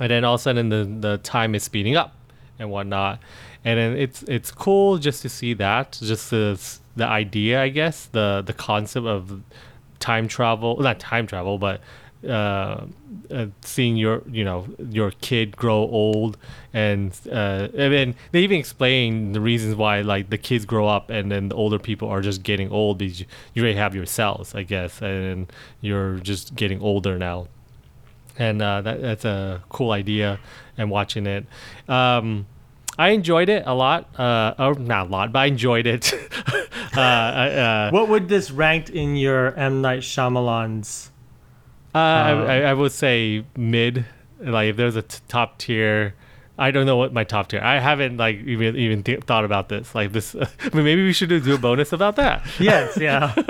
and 0.00 0.10
then 0.10 0.24
all 0.24 0.34
of 0.34 0.40
a 0.40 0.42
sudden 0.42 0.68
the 0.68 0.84
the 0.84 1.18
time 1.18 1.54
is 1.54 1.62
speeding 1.62 1.96
up 1.96 2.14
and 2.58 2.70
whatnot, 2.70 3.20
and 3.64 3.78
then 3.78 3.96
it's 3.96 4.22
it's 4.24 4.50
cool 4.50 4.98
just 4.98 5.22
to 5.22 5.28
see 5.28 5.54
that, 5.54 5.98
just 6.02 6.30
the 6.30 6.60
the 6.96 7.06
idea, 7.06 7.62
I 7.62 7.68
guess, 7.68 8.06
the 8.06 8.42
the 8.44 8.52
concept 8.52 9.06
of 9.06 9.42
time 10.00 10.28
travel, 10.28 10.76
not 10.80 11.00
time 11.00 11.26
travel, 11.26 11.58
but 11.58 11.80
uh, 12.28 12.86
uh, 13.30 13.46
seeing 13.62 13.96
your 13.96 14.22
you 14.30 14.44
know 14.44 14.66
your 14.90 15.10
kid 15.20 15.56
grow 15.56 15.76
old 15.76 16.36
and 16.72 17.18
uh, 17.30 17.68
and 17.74 17.92
then 17.92 18.14
they 18.32 18.40
even 18.40 18.58
explain 18.58 19.32
the 19.32 19.40
reasons 19.40 19.74
why 19.74 20.00
like 20.00 20.30
the 20.30 20.38
kids 20.38 20.64
grow 20.64 20.86
up 20.86 21.10
and 21.10 21.30
then 21.30 21.48
the 21.48 21.54
older 21.54 21.78
people 21.78 22.08
are 22.08 22.22
just 22.22 22.42
getting 22.42 22.70
old 22.70 22.98
because 22.98 23.20
you, 23.20 23.26
you 23.54 23.62
already 23.62 23.76
have 23.76 23.94
your 23.94 24.06
cells 24.06 24.54
I 24.54 24.62
guess 24.62 25.02
and 25.02 25.52
you're 25.80 26.16
just 26.16 26.54
getting 26.54 26.80
older 26.80 27.18
now 27.18 27.48
and 28.38 28.60
uh, 28.62 28.80
that 28.82 29.00
that's 29.00 29.24
a 29.24 29.62
cool 29.68 29.92
idea 29.92 30.38
and 30.76 30.90
watching 30.90 31.26
it 31.26 31.46
um, 31.88 32.46
I 32.98 33.10
enjoyed 33.10 33.48
it 33.48 33.64
a 33.66 33.74
lot 33.74 34.08
uh, 34.18 34.54
or 34.58 34.74
not 34.74 35.06
a 35.06 35.10
lot 35.10 35.32
but 35.32 35.38
I 35.40 35.46
enjoyed 35.46 35.86
it 35.86 36.12
uh, 36.96 37.00
uh, 37.00 37.90
What 37.90 38.08
would 38.08 38.28
this 38.28 38.50
ranked 38.50 38.90
in 38.90 39.16
your 39.16 39.54
M 39.54 39.82
Night 39.82 40.00
Shyamalan's? 40.00 41.10
Uh, 41.94 41.98
I, 41.98 42.30
I, 42.30 42.56
I 42.70 42.74
would 42.74 42.92
say 42.92 43.44
mid. 43.56 44.04
Like 44.40 44.70
if 44.70 44.76
there's 44.76 44.96
a 44.96 45.02
t- 45.02 45.20
top 45.28 45.58
tier, 45.58 46.14
I 46.56 46.70
don't 46.70 46.86
know 46.86 46.96
what 46.96 47.12
my 47.12 47.24
top 47.24 47.48
tier. 47.48 47.60
I 47.60 47.80
haven't 47.80 48.16
like 48.16 48.36
even 48.36 48.76
even 48.76 49.02
th- 49.02 49.24
thought 49.24 49.44
about 49.44 49.68
this. 49.68 49.94
Like 49.94 50.12
this, 50.12 50.34
I 50.40 50.46
mean, 50.72 50.84
maybe 50.84 51.04
we 51.04 51.12
should 51.12 51.28
do 51.28 51.54
a 51.54 51.58
bonus 51.58 51.92
about 51.92 52.16
that. 52.16 52.42
Yes, 52.60 52.96
yeah. 52.96 53.34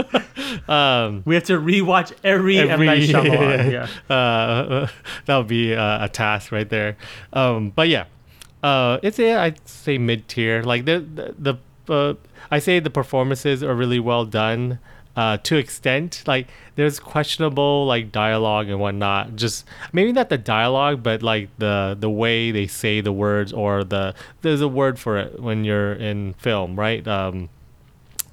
Um, 0.68 1.22
we 1.26 1.34
have 1.34 1.44
to 1.44 1.58
rewatch 1.58 2.12
every, 2.22 2.58
Every- 2.58 2.86
Shyamalan. 2.86 3.72
Yeah. 3.72 4.14
uh, 4.14 4.88
that 5.26 5.36
would 5.36 5.48
be 5.48 5.74
uh, 5.74 6.04
a 6.04 6.08
task 6.08 6.52
right 6.52 6.68
there. 6.68 6.96
Um, 7.32 7.70
but 7.70 7.88
yeah, 7.88 8.04
uh, 8.62 8.98
it's 9.02 9.18
a 9.18 9.34
I'd 9.36 9.66
say 9.68 9.98
mid 9.98 10.28
tier. 10.28 10.62
Like 10.62 10.84
the 10.84 11.00
the, 11.00 11.58
the 11.86 11.92
uh, 11.92 12.14
I 12.50 12.58
say 12.60 12.78
the 12.78 12.90
performances 12.90 13.62
are 13.62 13.74
really 13.74 14.00
well 14.00 14.24
done. 14.24 14.78
Uh, 15.16 15.36
to 15.38 15.56
extent 15.56 16.24
like 16.26 16.48
there's 16.74 16.98
questionable 16.98 17.86
like 17.86 18.10
dialogue 18.10 18.68
and 18.68 18.80
whatnot. 18.80 19.36
Just 19.36 19.64
maybe 19.92 20.10
not 20.10 20.28
the 20.28 20.38
dialogue 20.38 21.04
but 21.04 21.22
like 21.22 21.50
the 21.58 21.96
the 21.98 22.10
way 22.10 22.50
they 22.50 22.66
say 22.66 23.00
the 23.00 23.12
words 23.12 23.52
or 23.52 23.84
the 23.84 24.14
there's 24.42 24.60
a 24.60 24.66
word 24.66 24.98
for 24.98 25.16
it 25.18 25.40
when 25.40 25.64
you're 25.64 25.92
in 25.92 26.34
film 26.34 26.74
right? 26.78 27.06
Um 27.06 27.48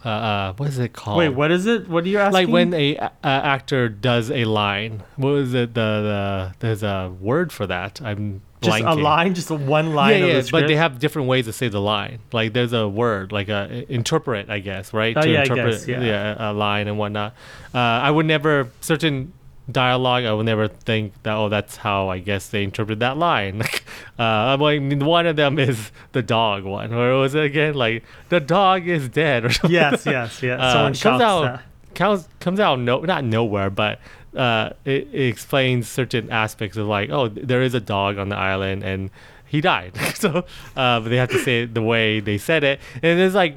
uh, 0.03 0.09
uh 0.09 0.53
what 0.53 0.69
is 0.69 0.79
it 0.79 0.93
called? 0.93 1.19
Wait, 1.19 1.29
what 1.29 1.51
is 1.51 1.67
it? 1.67 1.87
What 1.87 2.03
are 2.03 2.07
you 2.07 2.17
asking? 2.17 2.33
like 2.33 2.47
when 2.47 2.73
a, 2.73 2.95
a 2.97 3.09
actor 3.23 3.87
does 3.87 4.31
a 4.31 4.45
line 4.45 5.03
what 5.17 5.29
was 5.29 5.53
it? 5.53 5.75
The, 5.75 5.81
the 5.81 6.55
there's 6.59 6.81
a 6.81 7.13
word 7.19 7.51
for 7.51 7.67
that. 7.67 8.01
I'm 8.03 8.41
just 8.61 8.81
a 8.81 8.93
line, 8.93 9.33
just 9.33 9.49
one 9.49 9.93
line 9.93 10.19
yeah, 10.19 10.25
of 10.25 10.33
yeah, 10.33 10.41
the 10.41 10.51
but 10.51 10.67
they 10.67 10.75
have 10.75 10.99
different 10.99 11.27
ways 11.27 11.45
to 11.45 11.53
say 11.53 11.67
the 11.67 11.81
line. 11.81 12.19
Like 12.31 12.53
there's 12.53 12.73
a 12.73 12.87
word, 12.87 13.31
like 13.31 13.49
a 13.49 13.85
interpret, 13.91 14.49
I 14.49 14.59
guess, 14.59 14.93
right? 14.93 15.17
Oh, 15.17 15.21
to 15.21 15.29
yeah, 15.29 15.39
I 15.39 15.41
interpret 15.43 15.85
guess, 15.85 15.87
yeah. 15.87 16.51
a 16.51 16.53
line 16.53 16.87
and 16.87 16.97
whatnot. 16.97 17.33
Uh, 17.73 17.79
I 17.79 18.11
would 18.11 18.25
never 18.25 18.69
certain 18.81 19.33
dialogue. 19.71 20.25
I 20.25 20.33
would 20.33 20.45
never 20.45 20.67
think 20.67 21.13
that. 21.23 21.33
Oh, 21.33 21.49
that's 21.49 21.77
how 21.77 22.09
I 22.09 22.19
guess 22.19 22.49
they 22.49 22.63
interpret 22.63 22.99
that 22.99 23.17
line. 23.17 23.61
Like, 23.71 23.83
uh, 24.19 24.57
like 24.59 24.81
one 25.01 25.25
of 25.25 25.35
them 25.35 25.57
is 25.57 25.91
the 26.11 26.21
dog 26.21 26.63
one. 26.63 26.93
Or 26.93 27.19
was 27.19 27.35
it 27.35 27.43
again? 27.43 27.73
Like 27.73 28.03
the 28.29 28.39
dog 28.39 28.87
is 28.87 29.09
dead 29.09 29.45
or 29.45 29.49
something. 29.51 29.71
yes, 29.71 30.05
yes, 30.05 30.41
yes. 30.43 30.59
Uh, 30.59 30.73
Someone 30.73 30.93
comes 30.93 31.21
out 31.21 31.41
that. 31.43 31.61
comes 31.95 32.27
comes 32.39 32.59
out 32.59 32.79
no 32.79 33.01
not 33.01 33.23
nowhere 33.23 33.69
but 33.69 33.99
uh 34.35 34.69
it, 34.85 35.07
it 35.11 35.27
explains 35.27 35.87
certain 35.87 36.29
aspects 36.31 36.77
of 36.77 36.87
like 36.87 37.09
oh 37.09 37.27
there 37.27 37.61
is 37.61 37.73
a 37.73 37.79
dog 37.81 38.17
on 38.17 38.29
the 38.29 38.37
island 38.37 38.83
and 38.83 39.09
he 39.45 39.59
died. 39.61 39.93
So 40.15 40.45
uh 40.75 40.99
but 40.99 41.09
they 41.09 41.17
have 41.17 41.29
to 41.31 41.39
say 41.39 41.63
it 41.63 41.73
the 41.73 41.81
way 41.81 42.19
they 42.19 42.37
said 42.37 42.63
it. 42.63 42.79
And 42.95 43.19
there's 43.19 43.35
like 43.35 43.55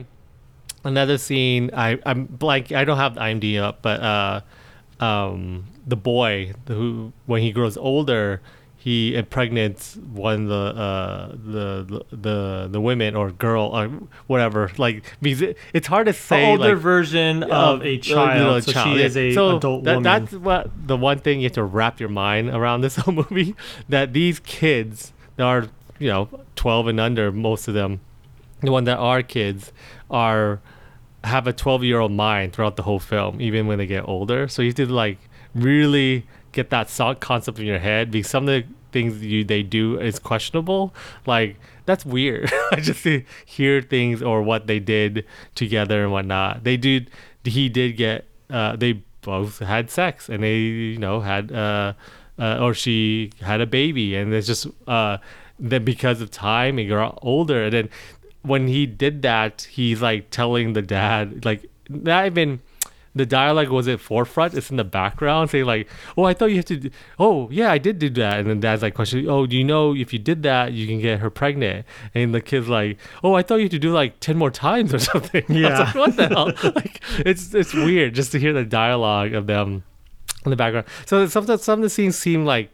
another 0.85 1.17
scene 1.17 1.71
i 1.73 1.99
i'm 2.05 2.27
blank 2.27 2.71
i 2.71 2.85
don't 2.85 2.99
have 2.99 3.15
the 3.15 3.21
imd 3.21 3.59
up 3.59 3.81
but 3.81 4.01
uh 4.03 4.41
um 5.01 5.65
the 5.87 5.97
boy 5.97 6.53
who 6.69 7.13
when 7.27 7.43
he 7.43 7.53
grows 7.53 7.77
older 7.77 8.41
he 8.85 9.15
impregnates 9.15 9.97
one 9.97 10.43
of 10.43 10.49
the 10.51 10.55
uh 10.81 11.29
the 11.33 12.05
the 12.13 12.69
the 12.71 12.81
women 12.83 13.17
or 13.17 13.31
girl 13.31 13.71
or 13.75 13.89
whatever 14.27 14.71
like 14.77 15.03
because 15.23 15.41
it, 15.41 15.57
it's 15.73 15.87
hard 15.87 16.05
to 16.07 16.11
An 16.11 16.15
say 16.15 16.51
older 16.51 16.75
like 16.75 16.83
version 16.83 17.43
of 17.45 17.83
a 17.83 17.97
child. 17.97 18.63
so 18.65 18.73
child, 18.73 18.97
she 18.99 19.03
is 19.03 19.17
a 19.17 19.33
So 19.33 19.57
adult 19.57 19.85
that- 19.85 19.95
woman. 19.97 20.03
That's 20.03 20.33
what 20.35 20.71
the 20.87 20.99
one 20.99 21.19
thing 21.21 21.41
you 21.41 21.45
have 21.47 21.53
to 21.53 21.65
wrap 21.65 21.99
your 21.99 22.11
mind 22.11 22.51
around 22.51 22.83
this 22.83 22.97
whole 23.01 23.15
movie. 23.15 23.55
That 23.89 24.13
these 24.13 24.39
kids 24.41 25.15
that 25.37 25.45
are 25.45 25.69
you 25.99 26.09
know 26.11 26.29
12 26.57 26.89
and 26.89 27.01
under, 27.01 27.33
most 27.33 27.69
of 27.69 27.73
them, 27.75 28.01
the 28.61 28.71
one 28.71 28.85
that 28.85 28.99
are 28.99 29.23
kids, 29.23 29.73
are 30.11 30.61
have 31.25 31.47
a 31.47 31.55
12 31.55 31.85
year 31.85 32.01
old 32.01 32.13
mind 32.13 32.53
throughout 32.53 32.77
the 32.77 32.83
whole 32.83 32.99
film, 33.01 33.41
even 33.41 33.67
when 33.67 33.79
they 33.79 33.87
get 33.87 34.07
older. 34.07 34.47
So 34.47 34.61
you 34.61 34.69
have 34.69 34.77
to 34.77 34.87
like 34.93 35.17
really 35.55 36.27
get 36.55 36.71
that 36.71 36.89
so- 36.89 37.15
concept 37.15 37.59
in 37.59 37.67
your 37.67 37.79
head 37.79 38.11
because 38.11 38.31
some 38.31 38.49
of 38.49 38.55
the 38.55 38.65
things 38.93 39.23
you 39.23 39.45
they 39.45 39.63
do 39.63 39.99
is 40.01 40.19
questionable. 40.19 40.95
Like 41.27 41.57
that's 41.85 42.07
weird. 42.07 42.51
I 42.73 42.81
just 42.81 43.07
hear 43.45 43.83
things 43.83 44.23
or 44.23 44.43
what 44.43 44.67
they 44.67 44.79
did 44.79 45.27
together 45.55 46.05
and 46.05 46.13
whatnot. 46.13 46.65
They 46.65 46.79
did. 46.79 47.11
He 47.45 47.69
did 47.69 47.97
get. 47.97 48.25
Uh, 48.49 48.77
they 48.77 49.03
both 49.21 49.59
had 49.59 49.91
sex 49.91 50.29
and 50.29 50.43
they 50.43 50.59
you 50.59 50.99
know 50.99 51.21
had 51.21 51.51
uh, 51.51 51.95
uh 52.39 52.59
or 52.61 52.75
she 52.75 53.31
had 53.41 53.61
a 53.61 53.67
baby 53.67 54.15
and 54.15 54.35
it's 54.35 54.47
just 54.47 54.67
uh 54.87 55.17
then 55.59 55.83
because 55.83 56.21
of 56.21 56.31
time 56.31 56.77
he 56.77 56.87
got 56.87 57.19
older 57.23 57.65
and 57.65 57.73
then 57.73 57.89
when 58.43 58.69
he 58.69 58.85
did 58.85 59.23
that 59.23 59.67
he's 59.71 60.03
like 60.03 60.29
telling 60.29 60.75
the 60.75 60.83
dad 60.83 61.43
like 61.43 61.65
not 61.89 62.27
even 62.27 62.61
the 63.15 63.27
dialogue 63.27 63.69
wasn't 63.69 64.01
forefront. 64.01 64.55
It's 64.55 64.71
in 64.71 64.77
the 64.77 64.85
background, 64.85 65.51
saying 65.51 65.65
like, 65.65 65.89
"Oh, 66.17 66.25
I 66.25 66.35
thought 66.35 66.47
you 66.47 66.57
have 66.57 66.65
to." 66.67 66.77
Do, 66.77 66.91
oh, 67.19 67.49
yeah, 67.51 67.71
I 67.71 67.79
did 67.79 67.99
do 67.99 68.11
that. 68.11 68.41
And 68.41 68.49
then 68.49 68.61
dad's 68.61 68.83
like, 68.83 68.95
"Question, 68.95 69.29
oh, 69.29 69.47
do 69.47 69.57
you 69.57 69.65
know 69.65 69.95
if 69.95 70.13
you 70.13 70.19
did 70.19 70.43
that, 70.43 70.73
you 70.73 70.87
can 70.87 71.01
get 71.01 71.21
her 71.21 71.31
pregnant?" 71.31 71.87
And 72.15 72.35
the 72.35 72.41
kid's 72.41 72.69
like, 72.69 72.99
"Oh, 73.23 73.35
I 73.35 73.43
thought 73.43 73.57
you 73.57 73.65
had 73.65 73.71
to 73.73 73.79
do 73.79 73.93
like 73.93 74.21
ten 74.21 74.37
more 74.37 74.51
times 74.51 74.93
or 74.93 74.99
something." 75.13 75.45
Yeah. 75.49 75.79
like, 75.79 75.95
what 75.95 76.17
the 76.17 76.29
hell? 76.29 76.53
like, 76.75 77.01
it's 77.19 77.55
it's 77.55 77.73
weird 77.73 78.15
just 78.15 78.33
to 78.33 78.41
hear 78.41 78.53
the 78.53 78.65
dialogue 78.65 79.35
of 79.35 79.47
them 79.47 79.85
in 80.45 80.51
the 80.51 80.57
background. 80.57 80.87
So 81.07 81.27
some 81.27 81.47
some 81.59 81.79
of 81.79 81.83
the 81.83 81.91
scenes 81.91 82.17
seem 82.17 82.45
like 82.45 82.71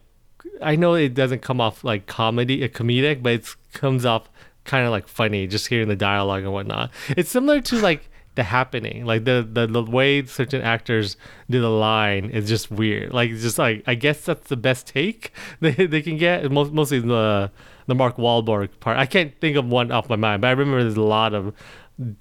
I 0.63 0.77
know 0.77 0.95
it 0.95 1.15
doesn't 1.15 1.43
come 1.43 1.61
off 1.61 1.85
like 1.85 2.07
comedy, 2.07 2.63
a 2.63 2.69
comedic, 2.69 3.23
but 3.23 3.33
it 3.33 3.55
comes 3.73 4.05
off 4.05 4.29
kind 4.65 4.85
of 4.85 4.91
like 4.91 5.09
funny 5.09 5.47
just 5.47 5.69
hearing 5.69 5.89
the 5.89 5.97
dialogue 5.97 6.43
and 6.43 6.53
whatnot. 6.53 6.91
It's 7.09 7.31
similar 7.31 7.61
to 7.63 7.81
like 7.81 8.10
the 8.35 8.43
happening. 8.45 9.05
Like 9.05 9.25
the, 9.25 9.47
the 9.51 9.67
the 9.67 9.83
way 9.83 10.25
certain 10.25 10.63
actors 10.63 11.17
do 11.49 11.61
the 11.61 11.71
line 11.71 12.31
is 12.31 12.49
just 12.49 12.71
weird. 12.71 13.13
Like 13.13 13.31
it's 13.31 13.43
just 13.43 13.59
like 13.59 13.83
i 13.87 13.95
guess 13.95 14.25
that's 14.25 14.49
the 14.49 14.57
best 14.57 14.87
take 14.87 15.33
they, 15.61 15.73
they 15.73 16.03
can 16.03 16.17
get. 16.17 16.51
Most, 16.51 16.73
mostly 16.73 17.01
the 17.01 17.51
the 17.87 17.95
mark 17.95 18.17
Wahlberg 18.17 18.69
part. 18.81 18.99
I 18.99 19.07
can't 19.07 19.39
think 19.41 19.57
of 19.57 19.67
one 19.67 19.91
off 19.91 20.09
my 20.09 20.17
mind 20.17 20.43
but 20.43 20.49
i 20.49 20.51
remember 20.51 20.83
there's 20.83 20.97
a 20.97 21.03
lot 21.03 21.35
of 21.35 21.55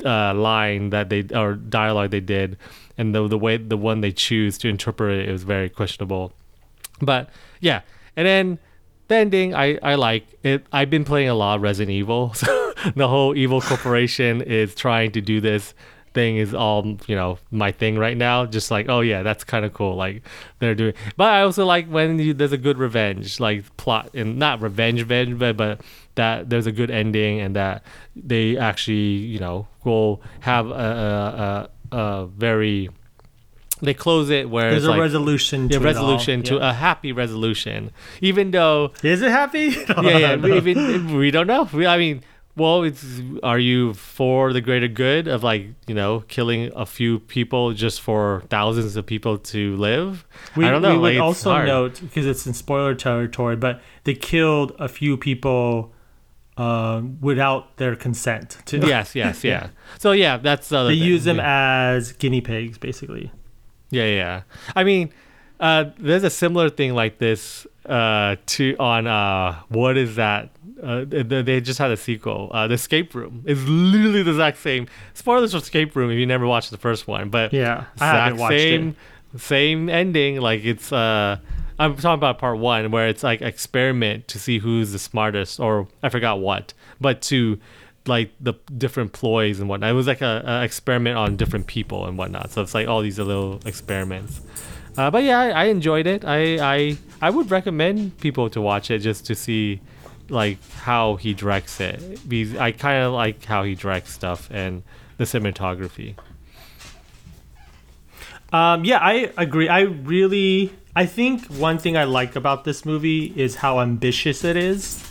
uh, 0.04 0.34
line 0.34 0.90
that 0.90 1.10
they 1.10 1.26
or 1.34 1.54
dialogue 1.54 2.12
they 2.12 2.20
did 2.20 2.58
and 2.98 3.16
the 3.16 3.28
the 3.28 3.38
way 3.38 3.58
the 3.58 3.78
one 3.78 4.02
they 4.02 4.12
choose 4.12 4.58
to 4.60 4.68
interpret 4.68 5.20
it, 5.20 5.30
it 5.30 5.32
was 5.32 5.44
very 5.44 5.70
questionable. 5.70 6.34
But 7.02 7.30
yeah. 7.62 7.82
And 8.16 8.28
then 8.28 8.60
the 9.08 9.16
ending 9.16 9.56
I, 9.56 9.80
I 9.82 9.96
like 9.96 10.28
it. 10.44 10.66
I've 10.74 10.90
been 10.90 11.06
playing 11.06 11.30
a 11.30 11.34
lot 11.34 11.56
of 11.56 11.62
resident 11.62 11.92
evil 11.92 12.34
so 12.34 12.74
the 12.96 13.08
whole 13.08 13.36
evil 13.38 13.62
corporation 13.62 14.42
is 14.42 14.76
trying 14.76 15.12
to 15.14 15.22
do 15.22 15.40
this 15.40 15.74
thing 16.20 16.36
is 16.44 16.54
all 16.54 16.80
you 17.08 17.16
know 17.16 17.38
my 17.64 17.72
thing 17.72 17.98
right 17.98 18.18
now 18.18 18.46
just 18.46 18.70
like 18.76 18.90
oh 18.90 19.00
yeah 19.12 19.24
that's 19.24 19.44
kind 19.54 19.64
of 19.68 19.72
cool 19.74 19.96
like 19.96 20.22
they're 20.60 20.76
doing 20.76 20.94
but 21.16 21.28
i 21.38 21.42
also 21.42 21.66
like 21.66 21.86
when 21.88 22.20
you, 22.20 22.34
there's 22.34 22.52
a 22.52 22.58
good 22.68 22.78
revenge 22.78 23.40
like 23.40 23.60
plot 23.78 24.10
and 24.14 24.38
not 24.38 24.56
revenge 24.62 25.00
revenge 25.00 25.40
but, 25.40 25.56
but 25.56 25.80
that 26.16 26.50
there's 26.50 26.68
a 26.68 26.72
good 26.80 26.92
ending 26.92 27.40
and 27.40 27.56
that 27.56 27.84
they 28.16 28.58
actually 28.58 29.16
you 29.34 29.40
know 29.40 29.66
will 29.86 30.22
have 30.42 30.66
a, 30.68 31.70
a, 31.92 31.98
a, 31.98 31.98
a 31.98 32.26
very 32.28 32.90
they 33.82 33.94
close 33.94 34.30
it 34.30 34.50
where 34.50 34.72
There's 34.72 34.84
a 34.84 34.90
like, 34.90 35.00
resolution. 35.00 35.70
yeah, 35.70 35.70
to 35.70 35.76
it 35.76 35.80
all. 35.80 35.86
resolution 35.86 36.44
to 36.44 36.56
Yeah. 36.56 36.70
a 36.72 36.74
happy 36.74 37.12
resolution 37.14 37.92
even 38.20 38.52
though 38.52 38.92
Is 39.04 39.22
it 39.22 39.32
happy? 39.32 39.68
yeah, 40.04 40.18
yeah. 40.18 40.36
We, 40.46 40.58
even, 40.58 41.16
we 41.16 41.32
don't 41.32 41.48
know. 41.48 41.64
We, 41.72 41.88
I 41.88 41.98
mean, 41.98 42.22
well, 42.56 42.84
it's 42.84 43.22
are 43.44 43.60
you 43.60 43.94
for 43.94 44.52
the 44.54 44.62
greater 44.62 44.88
good 44.88 45.28
of 45.28 45.44
like 45.44 45.68
you 45.88 45.96
know 45.96 46.22
killing 46.28 46.72
a 46.76 46.86
few 46.86 47.20
people 47.20 47.74
just 47.74 48.02
for 48.02 48.44
thousands 48.50 48.96
of 48.96 49.06
people 49.06 49.38
to 49.38 49.76
live? 49.78 50.26
We, 50.56 50.66
I 50.66 50.72
don't 50.72 50.82
know. 50.82 50.96
We 51.00 51.10
like, 51.10 51.14
would 51.16 51.22
also 51.22 51.52
hard. 51.52 51.68
note 51.68 52.02
because 52.02 52.26
it's 52.26 52.46
in 52.46 52.54
spoiler 52.54 52.96
territory, 52.96 53.56
but 53.56 53.82
they 54.04 54.14
killed 54.16 54.74
a 54.80 54.88
few 54.90 55.16
people 55.16 55.94
uh, 56.58 57.02
without 57.22 57.78
their 57.78 57.96
consent. 57.96 58.58
To 58.66 58.78
yes, 58.86 59.16
yes, 59.16 59.44
yeah. 59.52 59.70
So 59.98 60.12
yeah, 60.12 60.38
that's 60.38 60.70
the 60.70 60.78
other 60.80 60.90
they 60.90 61.00
thing. 61.00 61.08
use 61.08 61.24
them 61.24 61.38
Yeah. 61.38 61.92
as 61.96 62.12
guinea 62.14 62.42
pigs, 62.42 62.78
basically. 62.78 63.32
Yeah, 63.92 64.06
yeah. 64.06 64.42
I 64.76 64.84
mean, 64.84 65.12
uh, 65.60 65.86
there's 65.98 66.24
a 66.24 66.30
similar 66.30 66.70
thing 66.70 66.94
like 66.94 67.18
this 67.20 67.66
uh, 67.90 68.36
to 68.46 68.76
on 68.80 69.08
uh, 69.08 69.60
what 69.70 69.98
is 69.98 70.16
that? 70.16 70.50
Uh, 70.82 71.04
they 71.06 71.60
just 71.60 71.78
had 71.78 71.92
a 71.92 71.98
sequel. 71.98 72.50
Uh, 72.54 72.68
the 72.68 72.76
Escape 72.76 73.14
Room 73.14 73.44
is 73.46 73.62
literally 73.68 74.24
the 74.24 74.32
exact 74.32 74.58
same. 74.60 74.88
Spoilers 75.14 75.52
for 75.52 75.58
Escape 75.58 75.94
Room 75.96 76.10
if 76.12 76.18
you 76.18 76.26
never 76.26 76.48
watched 76.48 76.72
the 76.72 76.78
first 76.78 77.08
one, 77.08 77.30
but 77.30 77.52
Yeah, 77.52 77.86
exact 77.96 78.38
same 78.40 78.96
it. 79.34 79.42
same 79.42 79.90
ending. 79.90 80.40
Like 80.40 80.64
it's 80.64 80.94
uh, 80.94 81.38
I'm 81.78 81.96
talking 81.98 82.14
about 82.20 82.38
part 82.40 82.60
one 82.60 82.92
where 82.92 83.08
it's 83.10 83.24
like 83.24 83.42
experiment 83.42 84.28
to 84.30 84.40
see 84.40 84.60
who's 84.60 84.92
the 84.94 85.00
smartest, 85.00 85.60
or 85.60 85.88
I 86.02 86.08
forgot 86.10 86.40
what, 86.40 86.74
but 87.02 87.22
to 87.24 87.60
like 88.08 88.32
the 88.40 88.54
different 88.78 89.12
ploys 89.12 89.60
and 89.60 89.68
whatnot. 89.68 89.90
It 89.90 89.94
was 89.94 90.08
like 90.08 90.22
a, 90.22 90.44
a 90.46 90.64
experiment 90.64 91.18
on 91.18 91.36
different 91.36 91.68
people 91.68 92.06
and 92.06 92.18
whatnot. 92.18 92.52
So 92.52 92.62
it's 92.62 92.74
like 92.74 92.88
all 92.88 93.02
these 93.02 93.20
little 93.20 93.60
experiments. 93.66 94.40
Uh, 95.00 95.10
but 95.10 95.24
yeah, 95.24 95.40
I, 95.40 95.50
I 95.52 95.64
enjoyed 95.68 96.08
it. 96.08 96.26
I, 96.26 96.76
I 96.76 96.98
I 97.22 97.30
would 97.30 97.50
recommend 97.50 98.18
people 98.20 98.50
to 98.50 98.60
watch 98.60 98.92
it 98.92 99.00
just 99.00 99.26
to 99.28 99.34
see 99.34 99.80
like 100.28 100.58
how 100.72 101.16
he 101.16 101.34
directs 101.34 101.80
it. 101.80 102.28
Because 102.28 102.58
I 102.58 102.74
kind 102.74 103.06
of 103.06 103.14
like 103.14 103.46
how 103.46 103.64
he 103.64 103.76
directs 103.76 104.12
stuff 104.12 104.50
and 104.52 104.84
the 105.16 105.24
cinematography. 105.24 106.16
Um, 108.52 108.84
yeah, 108.84 109.00
I 109.02 109.32
agree. 109.38 109.70
I 109.70 109.82
really, 109.84 110.74
I 110.98 111.06
think 111.06 111.46
one 111.46 111.78
thing 111.78 111.96
I 111.96 112.04
like 112.04 112.36
about 112.36 112.66
this 112.66 112.84
movie 112.84 113.32
is 113.38 113.56
how 113.56 113.80
ambitious 113.80 114.44
it 114.44 114.58
is. 114.58 115.02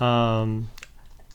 Um, 0.00 0.68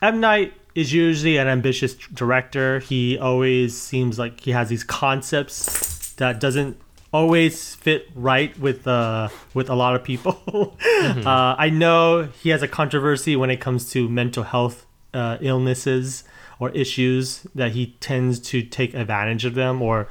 M 0.02 0.20
Night 0.20 0.52
is 0.76 0.92
usually 0.92 1.38
an 1.38 1.48
ambitious 1.48 1.94
director. 1.96 2.80
He 2.80 3.18
always 3.18 3.80
seems 3.80 4.20
like 4.20 4.42
he 4.42 4.52
has 4.52 4.68
these 4.68 4.84
concepts 4.84 6.12
that 6.16 6.42
doesn't 6.42 6.76
always 7.14 7.76
fit 7.76 8.10
right 8.16 8.58
with 8.58 8.88
uh 8.88 9.30
with 9.54 9.70
a 9.70 9.76
lot 9.76 9.96
of 9.96 10.04
people. 10.04 10.40
uh, 10.84 11.56
I 11.58 11.70
know 11.70 12.30
he 12.42 12.50
has 12.50 12.62
a 12.62 12.68
controversy 12.68 13.36
when 13.36 13.50
it 13.50 13.58
comes 13.58 13.90
to 13.92 14.08
mental 14.10 14.44
health 14.44 14.86
uh, 15.14 15.38
illnesses 15.42 16.24
or 16.60 16.70
issues 16.70 17.46
that 17.56 17.72
he 17.72 17.98
tends 18.00 18.40
to 18.40 18.62
take 18.62 18.94
advantage 18.94 19.46
of 19.46 19.56
them 19.56 19.82
or 19.82 20.08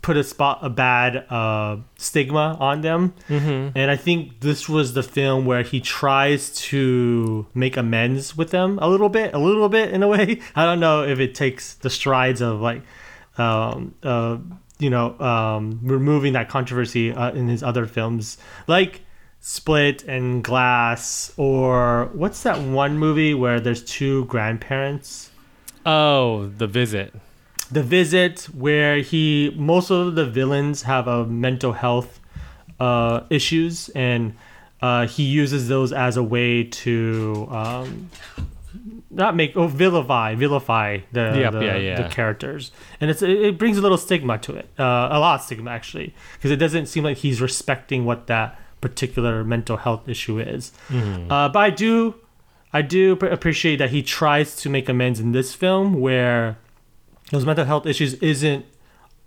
put 0.00 0.16
a 0.16 0.24
spot 0.24 0.60
a 0.62 0.70
bad 0.70 1.16
uh, 1.28 1.76
stigma 1.96 2.56
on 2.60 2.80
them. 2.80 3.14
Mm-hmm. 3.28 3.76
And 3.76 3.90
I 3.90 3.96
think 3.96 4.40
this 4.40 4.68
was 4.68 4.94
the 4.94 5.02
film 5.02 5.44
where 5.44 5.62
he 5.62 5.80
tries 5.80 6.54
to 6.68 7.46
make 7.52 7.76
amends 7.76 8.36
with 8.36 8.50
them 8.50 8.78
a 8.80 8.88
little 8.88 9.08
bit, 9.08 9.34
a 9.34 9.38
little 9.38 9.68
bit 9.68 9.90
in 9.90 10.02
a 10.02 10.08
way. 10.08 10.40
I 10.56 10.64
don't 10.64 10.80
know 10.80 11.02
if 11.02 11.18
it 11.18 11.34
takes 11.34 11.74
the 11.74 11.90
strides 11.90 12.40
of 12.40 12.60
like, 12.60 12.82
um, 13.36 13.94
uh, 14.02 14.38
you 14.82 14.90
know, 14.90 15.18
um, 15.20 15.78
removing 15.82 16.32
that 16.34 16.48
controversy 16.48 17.12
uh, 17.12 17.30
in 17.32 17.48
his 17.48 17.62
other 17.62 17.86
films, 17.86 18.36
like 18.66 19.02
Split 19.40 20.02
and 20.04 20.42
Glass, 20.44 21.32
or 21.36 22.10
what's 22.12 22.42
that 22.42 22.60
one 22.60 22.98
movie 22.98 23.34
where 23.34 23.60
there's 23.60 23.82
two 23.84 24.24
grandparents? 24.26 25.30
Oh, 25.86 26.46
the 26.58 26.66
visit. 26.66 27.14
the 27.70 27.82
visit 27.82 28.44
where 28.54 28.98
he 28.98 29.52
most 29.56 29.90
of 29.90 30.14
the 30.14 30.26
villains 30.26 30.82
have 30.82 31.08
a 31.08 31.24
mental 31.26 31.72
health 31.72 32.20
uh, 32.78 33.20
issues 33.30 33.88
and 33.90 34.34
uh, 34.82 35.06
he 35.06 35.22
uses 35.22 35.68
those 35.68 35.92
as 35.92 36.16
a 36.16 36.22
way 36.22 36.64
to 36.64 37.48
um, 37.50 38.10
not 39.10 39.36
make 39.36 39.56
oh 39.56 39.66
vilify 39.66 40.34
vilify 40.34 40.98
the 41.12 41.32
Yep, 41.36 41.52
the, 41.52 41.64
yeah, 41.64 41.76
yeah. 41.76 42.02
the 42.02 42.08
characters 42.08 42.72
and 43.00 43.10
it's 43.10 43.22
it, 43.22 43.58
brings 43.58 43.76
a 43.78 43.80
little 43.80 43.98
stigma 43.98 44.38
to 44.38 44.54
it 44.56 44.68
uh, 44.78 45.08
a 45.10 45.18
lot 45.18 45.40
of 45.40 45.46
stigma 45.46 45.70
actually 45.70 46.14
because 46.34 46.50
it 46.50 46.56
doesn't 46.56 46.86
seem 46.86 47.04
like 47.04 47.18
he's 47.18 47.40
respecting 47.40 48.04
what 48.04 48.26
that 48.28 48.58
particular 48.80 49.44
mental 49.44 49.76
health 49.76 50.08
issue 50.08 50.38
is 50.38 50.72
uh, 50.90 51.48
but 51.48 51.58
I 51.58 51.70
do 51.70 52.14
I 52.72 52.82
do 52.82 53.16
pr- 53.16 53.26
appreciate 53.26 53.76
that 53.76 53.90
he 53.90 54.02
tries 54.02 54.56
to 54.56 54.70
make 54.70 54.88
amends 54.88 55.20
in 55.20 55.32
this 55.32 55.54
film 55.54 56.00
where 56.00 56.56
those 57.30 57.44
mental 57.44 57.64
health 57.64 57.86
issues 57.86 58.14
isn't 58.14 58.64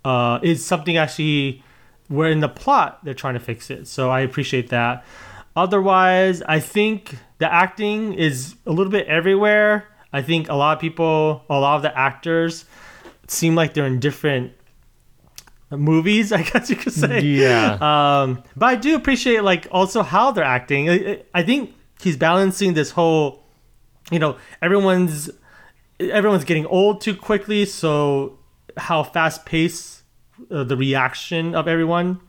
uh, 0.04 0.38
is 0.42 0.64
something 0.64 0.96
actually 0.96 1.62
where 2.08 2.30
in 2.30 2.40
the 2.40 2.48
plot 2.48 3.04
they're 3.04 3.14
trying 3.14 3.34
to 3.34 3.40
fix 3.40 3.70
it. 3.70 3.88
So 3.88 4.10
I 4.10 4.20
appreciate 4.20 4.68
that. 4.70 5.04
Otherwise, 5.56 6.42
I 6.42 6.60
think 6.60 7.16
the 7.38 7.52
acting 7.52 8.12
is 8.12 8.54
a 8.66 8.70
little 8.70 8.92
bit 8.92 9.06
everywhere. 9.06 9.88
I 10.12 10.22
think 10.22 10.48
a 10.48 10.54
lot 10.54 10.76
of 10.76 10.80
people, 10.80 11.44
a 11.48 11.58
lot 11.58 11.76
of 11.76 11.82
the 11.82 11.98
actors 11.98 12.66
seem 13.26 13.54
like 13.54 13.74
they're 13.74 13.86
in 13.86 13.98
different 13.98 14.52
movies, 15.70 16.32
I 16.40 16.42
guess 16.42 16.70
you 16.70 16.76
could 16.76 16.92
say. 16.92 17.20
Yeah. 17.20 17.78
Um, 17.80 18.42
but 18.54 18.66
I 18.66 18.76
do 18.76 18.94
appreciate 18.94 19.42
like 19.42 19.66
also 19.70 20.02
how 20.02 20.30
they're 20.30 20.44
acting. 20.44 20.90
I, 21.34 21.42
think 21.42 21.74
he's 22.00 22.16
balancing 22.16 22.74
this 22.74 22.90
whole, 22.90 23.42
you 24.10 24.18
know, 24.18 24.36
everyone's 24.62 25.30
everyone's 25.98 26.44
getting 26.44 26.66
old 26.66 27.00
too 27.00 27.16
quickly. 27.16 27.64
So 27.64 28.38
how 28.76 29.02
fast 29.02 29.46
paced 29.46 30.02
uh, 30.50 30.64
the 30.64 30.76
reaction 30.76 31.54
of 31.54 31.66
everyone. 31.66 32.20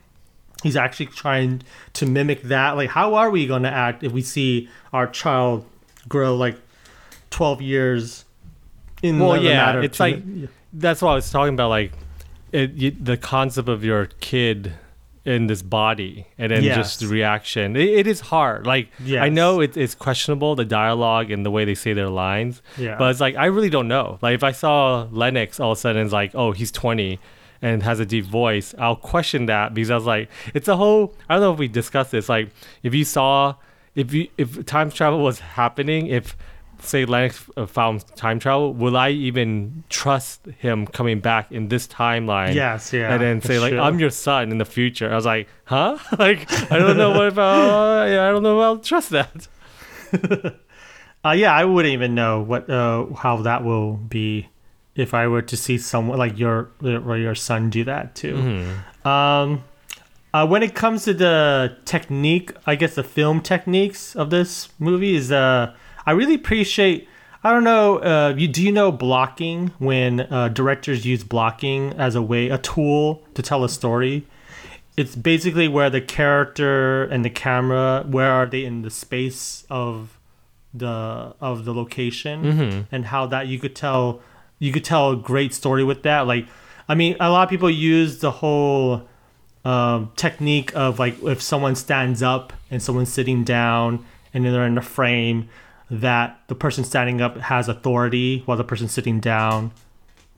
He's 0.63 0.76
actually 0.76 1.08
trying 1.08 1.62
to 1.93 2.06
mimic 2.06 2.41
that. 2.43 2.76
Like, 2.76 2.89
how 2.89 3.15
are 3.15 3.30
we 3.30 3.46
going 3.46 3.63
to 3.63 3.72
act 3.72 4.04
if 4.04 4.12
we 4.12 4.22
see 4.22 4.70
our 4.91 5.08
child 5.08 5.65
grow 6.10 6.36
like 6.36 6.58
twelve 7.30 7.62
years? 7.62 8.26
In 9.04 9.20
Well, 9.20 9.34
the 9.34 9.41
yeah, 9.48 9.82
it's 9.82 10.00
like 10.00 10.24
that's 10.74 11.02
what 11.02 11.12
I 11.12 11.15
was 11.15 11.30
talking 11.30 11.54
about. 11.54 11.70
Like, 11.70 11.91
it, 12.52 12.72
you, 12.74 12.91
the 12.91 13.17
concept 13.17 13.70
of 13.70 13.84
your 13.84 14.08
kid 14.20 14.74
in 15.24 15.48
this 15.48 15.62
body, 15.62 16.26
and 16.38 16.52
then 16.52 16.63
just 16.63 17.02
the 17.02 17.08
reaction. 17.08 17.76
It, 17.76 17.89
it 17.89 18.08
is 18.08 18.22
hard. 18.22 18.65
Like, 18.65 18.89
I 19.08 19.30
know 19.30 19.60
it, 19.60 19.78
it's 19.78 19.93
questionable 19.93 20.56
the 20.56 20.65
dialogue 20.65 21.30
and 21.30 21.46
the 21.46 21.52
way 21.52 21.65
they 21.65 21.76
say 21.76 21.93
their 21.93 22.10
lines. 22.10 22.62
Yeah. 22.78 22.96
But 22.98 23.12
it's 23.12 23.20
like 23.20 23.36
I 23.36 23.46
really 23.46 23.70
don't 23.70 23.88
know. 23.88 24.17
Like, 24.22 24.34
if 24.34 24.43
I 24.43 24.54
saw 24.54 25.08
Lennox 25.12 25.60
all 25.60 25.74
of 25.74 25.78
a 25.78 25.82
sudden, 25.82 26.04
it's 26.04 26.13
like, 26.13 26.34
oh, 26.34 26.54
he's 26.54 26.72
twenty. 26.72 27.20
And 27.62 27.84
has 27.84 28.00
a 28.00 28.06
deep 28.06 28.26
voice, 28.26 28.74
I'll 28.78 28.96
question 28.96 29.48
that 29.48 29.74
because 29.74 29.91
I 29.91 29.96
was 29.96 30.06
like, 30.06 30.30
it's 30.54 30.67
a 30.67 30.76
whole. 30.76 31.13
I 31.30 31.36
don't 31.36 31.41
know 31.41 31.54
if 31.54 31.60
we 31.60 31.67
discussed 31.67 32.12
this. 32.12 32.30
Like, 32.30 32.50
if 32.84 32.93
you 32.93 33.06
saw, 33.06 33.56
if 33.96 34.13
you 34.13 34.28
if 34.38 34.65
time 34.65 34.91
travel 34.91 35.20
was 35.20 35.39
happening, 35.39 36.08
if 36.08 36.38
say 36.80 37.06
Lennox 37.06 37.50
uh, 37.58 37.65
found 37.65 38.06
time 38.15 38.39
travel, 38.39 38.74
will 38.74 38.96
I 38.98 39.10
even 39.10 39.84
trust 39.89 40.46
him 40.60 40.86
coming 40.88 41.20
back 41.20 41.52
in 41.52 41.70
this 41.70 41.88
timeline? 41.88 42.54
Yes, 42.54 42.93
yeah. 42.93 43.13
and 43.13 43.22
then 43.22 43.41
say 43.41 43.60
like. 43.60 43.74
I'm 43.74 44.00
your 44.00 44.10
son 44.10 44.52
in 44.52 44.58
the 44.58 44.65
future. 44.65 45.12
I 45.12 45.15
was 45.15 45.26
like, 45.26 45.48
huh? 45.65 45.98
like 46.20 46.50
I 46.72 46.78
don't 46.78 46.98
know 46.98 47.12
what 47.12 47.28
about 47.28 48.08
I 48.08 48.32
don't 48.32 48.43
know 48.43 48.60
if 48.60 48.63
I'll 48.63 48.80
trust 48.80 49.10
that. 49.12 49.48
Uh, 51.26 51.32
yeah, 51.32 51.54
I 51.54 51.65
wouldn't 51.65 51.93
even 51.93 52.15
know 52.15 52.41
what 52.41 52.70
uh, 52.70 53.08
how 53.13 53.41
that 53.41 53.63
will 53.63 53.93
be 53.93 54.48
if 54.97 55.13
I 55.13 55.27
were 55.27 55.41
to 55.43 55.55
see 55.55 55.77
someone 55.77 56.17
like 56.17 56.38
your 56.38 56.69
or 56.83 57.17
your 57.17 57.36
son 57.36 57.69
do 57.69 57.83
that 57.86 58.15
too. 58.15 58.36
Mm-hmm. 58.36 59.07
Um, 59.07 59.63
uh, 60.33 60.45
when 60.45 60.62
it 60.63 60.75
comes 60.75 61.05
to 61.05 61.13
the 61.13 61.77
technique, 61.86 62.51
I 62.65 62.75
guess 62.75 62.95
the 62.95 63.03
film 63.03 63.39
techniques 63.41 64.15
of 64.15 64.29
this 64.29 64.69
movie 64.79 65.15
is 65.15 65.31
uh, 65.31 65.73
I 66.05 66.12
really 66.12 66.36
appreciate. 66.36 67.07
I 67.43 67.51
don't 67.51 67.63
know. 67.63 67.99
Uh, 67.99 68.33
you 68.36 68.47
do 68.47 68.62
you 68.62 68.71
know 68.71 68.91
blocking 68.91 69.71
when 69.77 70.21
uh, 70.21 70.49
directors 70.49 71.05
use 71.05 71.23
blocking 71.23 71.93
as 71.93 72.15
a 72.15 72.21
way, 72.21 72.49
a 72.49 72.57
tool 72.57 73.23
to 73.36 73.41
tell 73.41 73.63
a 73.63 73.69
story? 73.69 74.25
It's 74.97 75.15
basically 75.15 75.67
where 75.67 75.91
the 75.91 76.01
character 76.01 77.03
and 77.03 77.23
the 77.23 77.29
camera, 77.29 78.03
where 78.07 78.31
are 78.31 78.47
they 78.47 78.65
in 78.65 78.81
the 78.81 78.89
space 78.89 79.63
of 79.69 80.17
the 80.73 81.36
of 81.39 81.65
the 81.65 81.73
location, 81.73 82.43
Mm-hmm. 82.43 82.81
and 82.91 83.05
how 83.05 83.27
that 83.27 83.47
you 83.47 83.60
could 83.60 83.75
tell 83.75 84.21
you 84.60 84.72
could 84.72 84.84
tell 84.84 85.12
a 85.12 85.15
great 85.15 85.54
story 85.54 85.84
with 85.84 86.04
that. 86.04 86.28
Like, 86.28 86.48
I 86.88 86.96
mean, 86.96 87.15
a 87.20 87.30
lot 87.30 87.43
of 87.43 87.50
people 87.50 87.70
use 87.70 88.20
the 88.20 88.32
whole 88.32 89.08
um, 89.65 90.12
technique 90.15 90.76
of 90.76 91.00
like 91.00 91.22
if 91.24 91.41
someone 91.41 91.76
stands 91.76 92.24
up 92.24 92.54
and 92.72 92.82
someone's 92.82 93.12
sitting 93.12 93.43
down 93.43 94.06
and 94.34 94.46
then 94.46 94.54
they're 94.54 94.65
in 94.65 94.76
the 94.76 94.82
frame, 94.82 95.50
that 95.89 96.39
the 96.48 96.56
person 96.56 96.84
standing 96.84 97.22
up 97.22 97.38
has 97.38 97.70
authority 97.70 98.43
while 98.46 98.58
the 98.58 98.63
person 98.63 98.88
sitting 98.88 99.20
down 99.20 99.72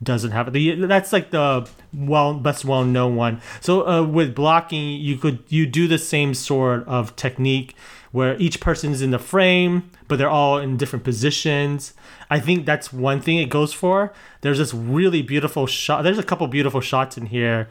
doesn't 0.02 0.30
have 0.30 0.48
it. 0.48 0.52
The- 0.52 0.86
That's 0.86 1.12
like 1.12 1.30
the 1.30 1.68
well 1.92 2.34
best 2.34 2.64
well 2.64 2.84
known 2.84 3.16
one. 3.16 3.40
So 3.60 3.86
uh, 3.86 4.02
with 4.02 4.34
blocking, 4.34 4.92
you 5.00 5.16
could 5.16 5.40
you 5.48 5.66
do 5.66 5.86
the 5.88 5.98
same 5.98 6.34
sort 6.34 6.86
of 6.88 7.14
technique 7.16 7.74
where 8.12 8.36
each 8.38 8.60
person's 8.60 9.02
in 9.02 9.10
the 9.12 9.18
frame, 9.20 9.88
but 10.08 10.16
they're 10.16 10.28
all 10.30 10.58
in 10.58 10.76
different 10.76 11.04
positions. 11.04 11.94
I 12.28 12.40
think 12.40 12.66
that's 12.66 12.92
one 12.92 13.20
thing 13.20 13.38
it 13.38 13.50
goes 13.50 13.72
for. 13.72 14.12
There's 14.40 14.58
this 14.58 14.74
really 14.74 15.22
beautiful 15.22 15.66
shot. 15.66 16.02
There's 16.02 16.18
a 16.18 16.22
couple 16.24 16.46
beautiful 16.48 16.80
shots 16.80 17.16
in 17.16 17.26
here 17.26 17.68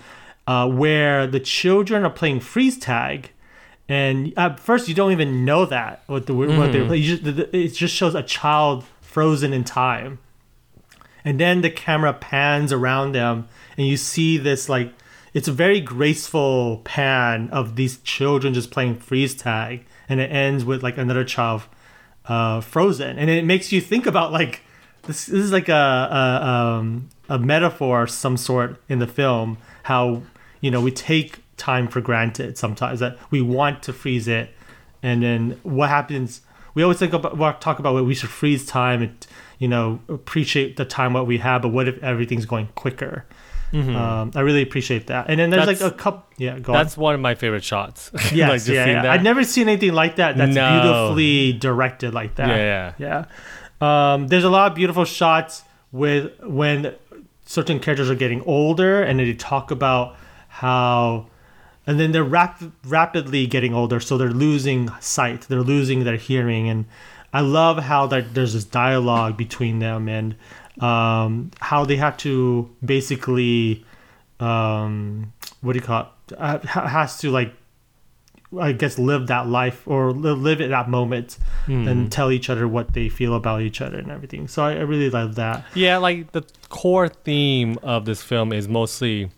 uh, 0.48 0.70
where 0.70 1.28
the 1.28 1.40
children 1.42 2.06
are 2.06 2.10
playing 2.10 2.40
freeze 2.40 2.78
tag. 2.78 3.32
And 3.90 4.34
at 4.38 4.60
first, 4.60 4.88
you 4.88 4.94
don't 4.94 5.12
even 5.12 5.44
know 5.46 5.66
that 5.66 6.04
what 6.08 6.28
the 6.28 6.34
what 6.36 6.72
they're 6.72 6.86
playing. 6.86 7.04
You 7.04 7.18
just, 7.18 7.40
it 7.54 7.70
just 7.70 7.96
shows 7.96 8.14
a 8.16 8.22
child 8.24 8.86
frozen 9.02 9.52
in 9.52 9.64
time 9.64 10.20
and 11.24 11.40
then 11.40 11.62
the 11.62 11.70
camera 11.70 12.14
pans 12.14 12.72
around 12.72 13.14
them 13.14 13.48
and 13.78 13.88
you 13.88 13.98
see 13.98 14.38
this 14.38 14.70
like 14.70 14.94
it's 15.34 15.48
a 15.48 15.52
very 15.52 15.80
graceful 15.80 16.82
pan 16.84 17.50
of 17.52 17.76
these 17.76 17.98
children 18.00 18.54
just 18.54 18.72
playing 18.72 18.96
freeze 18.96 19.36
tag 19.36 19.86
and 20.08 20.20
it 20.20 20.32
ends 20.32 20.66
with 20.66 20.82
like 20.82 20.98
another 20.98 21.24
child 21.24 21.64
uh, 22.26 22.62
frozen. 22.62 23.18
And 23.18 23.30
it 23.30 23.46
makes 23.46 23.72
you 23.72 23.82
think 23.82 24.06
about 24.06 24.32
like 24.32 24.62
this, 25.04 25.26
this 25.26 25.40
is 25.40 25.52
like 25.52 25.70
a 25.70 25.74
a, 25.74 26.48
um, 26.48 27.10
a 27.28 27.40
metaphor 27.40 28.04
of 28.04 28.10
some 28.10 28.38
sort 28.38 28.82
in 28.88 29.00
the 29.00 29.08
film 29.08 29.58
how 29.84 30.22
you 30.62 30.70
know 30.70 30.82
we 30.82 30.92
take 30.92 31.40
time 31.58 31.88
for 31.88 32.02
granted 32.02 32.58
sometimes 32.58 33.00
that 33.00 33.18
we 33.32 33.42
want 33.42 33.84
to 33.84 33.94
freeze 33.94 34.28
it 34.28 34.52
and 35.04 35.24
then 35.24 35.60
what 35.64 35.90
happens 35.90 36.42
we 36.74 36.84
always 36.84 36.98
think 36.98 37.14
about 37.14 37.62
talk 37.62 37.80
about 37.80 37.94
what 37.94 38.06
we 38.06 38.14
should 38.14 38.30
freeze 38.30 38.66
time 38.66 39.02
and 39.02 39.28
you 39.60 39.68
know 39.68 40.00
appreciate 40.10 40.76
the 40.78 40.86
time 40.86 41.14
what 41.14 41.28
we 41.28 41.38
have 41.38 41.62
but 41.62 41.70
what 41.70 41.88
if 41.88 42.02
everything's 42.04 42.46
going 42.48 42.68
quicker 42.76 43.26
um, 43.72 44.32
i 44.34 44.40
really 44.40 44.64
appreciate 44.64 45.06
that 45.08 45.30
and 45.30 45.40
then 45.40 45.52
there's 45.52 45.68
like 45.68 45.78
Mm-hmm. 45.78 45.86
A 45.88 45.92
couple 45.92 46.26
yeah 46.38 46.58
go 46.58 46.74
That's 46.74 46.98
one 46.98 47.14
of 47.14 47.22
my 47.22 47.36
favorite 47.36 47.64
shots. 47.64 48.10
yes 48.34 48.50
like 48.50 48.50
just 48.62 48.70
yeah, 48.70 49.04
yeah. 49.04 49.12
i've 49.12 49.22
never 49.22 49.44
seen 49.44 49.70
anything 49.70 49.94
like 49.94 50.16
that 50.16 50.36
that's 50.38 50.56
No. 50.56 50.82
beautifully 50.82 51.54
directed 51.54 52.12
like 52.16 52.34
that 52.36 52.48
Yeah, 52.50 52.94
yeah 52.98 53.26
um, 54.14 54.28
there's 54.28 54.44
a 54.44 54.50
lot 54.50 54.72
of 54.72 54.76
beautiful 54.76 55.06
shots 55.06 55.64
with 55.92 56.32
when 56.44 56.96
certain 57.46 57.80
characters 57.80 58.10
are 58.10 58.16
getting 58.16 58.42
older 58.42 59.04
and 59.04 59.20
they 59.20 59.34
talk 59.34 59.70
about 59.72 60.16
how 60.48 61.28
and 61.86 62.00
then 62.00 62.12
they're 62.12 62.24
rap- 62.24 62.62
rapidly 62.86 63.46
getting 63.48 63.74
older 63.74 64.00
so 64.00 64.18
they're 64.18 64.32
losing 64.32 64.90
sight 65.00 65.42
they're 65.50 65.62
losing 65.62 66.04
their 66.06 66.18
hearing 66.18 66.68
and 66.70 66.86
i 67.34 67.42
love 67.42 67.78
how 67.80 68.08
that 68.08 68.34
there's 68.34 68.54
this 68.54 68.64
dialogue 68.66 69.38
between 69.38 69.80
them 69.80 70.08
and 70.10 70.36
um, 70.82 71.52
how 71.60 71.84
they 71.86 71.98
have 71.98 72.16
to 72.18 72.70
basically 72.84 73.86
um, 74.40 75.34
what 75.62 75.74
do 75.74 75.80
you 75.80 75.86
call 75.86 76.10
it 76.30 76.36
uh, 76.38 76.60
has 76.60 77.18
to 77.20 77.30
like 77.32 77.54
i 78.60 78.72
guess 78.72 78.98
live 78.98 79.28
that 79.28 79.48
life 79.48 79.88
or 79.88 80.12
live 80.12 80.60
at 80.62 80.70
that 80.70 80.90
moment 80.90 81.38
Hmm. 81.66 81.88
and 81.88 82.12
tell 82.12 82.32
each 82.32 82.50
other 82.50 82.68
what 82.68 82.94
they 82.94 83.10
feel 83.10 83.36
about 83.36 83.62
each 83.62 83.80
other 83.82 83.98
and 84.00 84.10
everything 84.10 84.48
so 84.48 84.64
i, 84.64 84.72
I 84.72 84.80
really 84.82 85.10
love 85.12 85.36
that 85.36 85.66
Yeah, 85.76 85.98
like 85.98 86.32
the 86.32 86.44
core 86.70 87.10
theme 87.10 87.78
of 87.84 88.06
this 88.06 88.24
film 88.24 88.52
is 88.54 88.68
mostly 88.68 89.30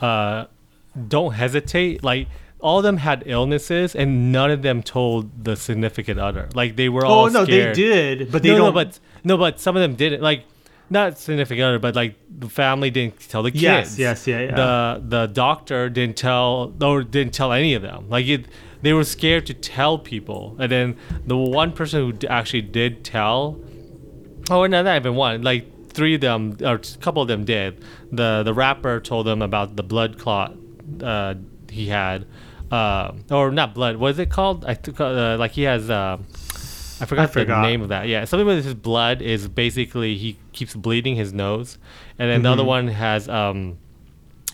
uh 0.00 0.46
don't 1.08 1.32
hesitate. 1.34 2.02
Like 2.02 2.26
all 2.60 2.78
of 2.78 2.82
them 2.82 2.96
had 2.96 3.22
illnesses 3.26 3.94
and 3.94 4.32
none 4.32 4.50
of 4.50 4.62
them 4.62 4.82
told 4.82 5.44
the 5.44 5.56
significant 5.56 6.18
other. 6.18 6.48
Like 6.54 6.76
they 6.76 6.88
were 6.88 7.04
all 7.04 7.26
oh 7.26 7.28
no 7.28 7.44
scared. 7.44 7.76
they 7.76 7.82
did 7.82 8.32
but 8.32 8.42
they 8.42 8.50
no, 8.50 8.58
don't 8.58 8.66
no, 8.66 8.72
but 8.72 9.00
no, 9.24 9.36
but 9.36 9.60
some 9.60 9.76
of 9.76 9.82
them 9.82 9.94
didn't. 9.94 10.22
Like 10.22 10.44
not 10.90 11.18
significant 11.18 11.64
other, 11.64 11.78
but 11.78 11.94
like 11.94 12.16
the 12.28 12.48
family 12.48 12.90
didn't 12.90 13.20
tell 13.28 13.42
the 13.42 13.50
kids. 13.50 13.62
Yes, 13.62 13.98
yes, 13.98 14.26
yeah, 14.26 14.40
yeah. 14.40 14.54
The 14.54 15.02
the 15.06 15.26
doctor 15.26 15.88
didn't 15.88 16.16
tell 16.16 16.74
or 16.82 17.02
didn't 17.02 17.34
tell 17.34 17.52
any 17.52 17.74
of 17.74 17.82
them. 17.82 18.08
Like 18.08 18.26
it, 18.26 18.46
they 18.82 18.92
were 18.92 19.04
scared 19.04 19.46
to 19.46 19.54
tell 19.54 19.98
people. 19.98 20.56
And 20.58 20.72
then 20.72 20.96
the 21.26 21.36
one 21.36 21.72
person 21.72 22.10
who 22.10 22.26
actually 22.28 22.62
did 22.62 23.04
tell, 23.04 23.60
oh 24.50 24.66
no, 24.66 24.82
not 24.82 24.96
even 24.96 25.14
one. 25.14 25.42
Like 25.42 25.90
three 25.90 26.14
of 26.14 26.20
them 26.20 26.56
or 26.62 26.74
a 26.74 26.98
couple 27.00 27.22
of 27.22 27.28
them 27.28 27.44
did. 27.44 27.84
The 28.10 28.42
the 28.42 28.54
rapper 28.54 29.00
told 29.00 29.26
them 29.26 29.42
about 29.42 29.76
the 29.76 29.82
blood 29.82 30.18
clot 30.18 30.56
uh, 31.02 31.34
he 31.70 31.88
had. 31.88 32.26
Uh, 32.70 33.12
or 33.30 33.50
not 33.50 33.74
blood. 33.74 33.96
What 33.96 34.10
is 34.10 34.18
it 34.18 34.30
called? 34.30 34.64
I 34.66 34.74
took 34.74 35.00
uh, 35.00 35.36
like 35.38 35.52
he 35.52 35.62
has. 35.62 35.88
Uh, 35.88 36.18
I 37.00 37.06
forgot, 37.06 37.32
forgot. 37.32 37.62
the 37.62 37.68
name 37.68 37.80
of 37.80 37.88
that. 37.88 38.08
Yeah, 38.08 38.24
something 38.24 38.46
with 38.46 38.64
his 38.64 38.74
blood 38.74 39.22
is 39.22 39.48
basically 39.48 40.18
he 40.18 40.36
keeps 40.52 40.74
bleeding 40.74 41.16
his 41.16 41.32
nose, 41.32 41.78
and 42.18 42.30
then 42.30 42.42
the 42.42 42.50
other 42.50 42.64
one 42.64 42.88
has 42.88 43.28
um, 43.28 43.78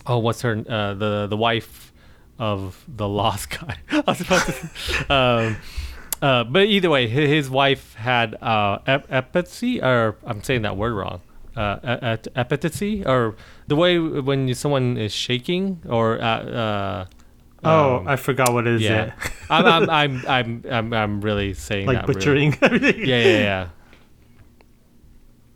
oh, 0.05 0.19
what's 0.19 0.41
her 0.41 0.63
uh, 0.69 0.93
the 0.93 1.27
the 1.27 1.35
wife 1.35 1.91
of 2.39 2.83
the 2.87 3.07
lost 3.21 3.49
guy. 3.49 3.77
I 3.91 4.03
was 4.05 4.21
about 4.21 4.47
to, 4.47 5.13
um, 5.13 5.57
uh, 6.21 6.43
but 6.43 6.63
either 6.63 6.89
way, 6.89 7.07
his, 7.07 7.29
his 7.29 7.49
wife 7.49 7.95
had 7.95 8.35
uh, 8.41 8.79
ep- 8.87 9.11
epilepsy, 9.11 9.81
or 9.81 10.17
I'm 10.25 10.43
saying 10.43 10.61
that 10.61 10.77
word 10.77 10.93
wrong. 10.93 11.21
Uh, 11.55 11.79
e- 11.83 12.27
et- 12.35 13.07
or 13.07 13.35
the 13.67 13.75
way 13.75 13.97
when 13.97 14.47
you, 14.47 14.53
someone 14.53 14.97
is 14.97 15.13
shaking, 15.13 15.81
or 15.87 16.21
uh, 16.21 16.25
uh, 16.25 17.05
oh 17.63 17.97
um, 17.97 18.07
i 18.07 18.15
forgot 18.17 18.51
what 18.53 18.67
is 18.67 18.81
yeah, 18.81 19.05
it 19.05 19.13
I'm, 19.49 19.65
I'm, 19.65 19.89
I'm, 19.89 20.25
I'm, 20.27 20.63
I'm, 20.69 20.93
I'm 20.93 21.21
really 21.21 21.53
saying 21.53 21.87
like 21.87 21.97
that 21.97 22.07
really- 22.07 22.19
butchering 22.19 22.57
everything 22.61 22.99
yeah, 23.05 23.23
yeah, 23.23 23.39
yeah. 23.39 23.67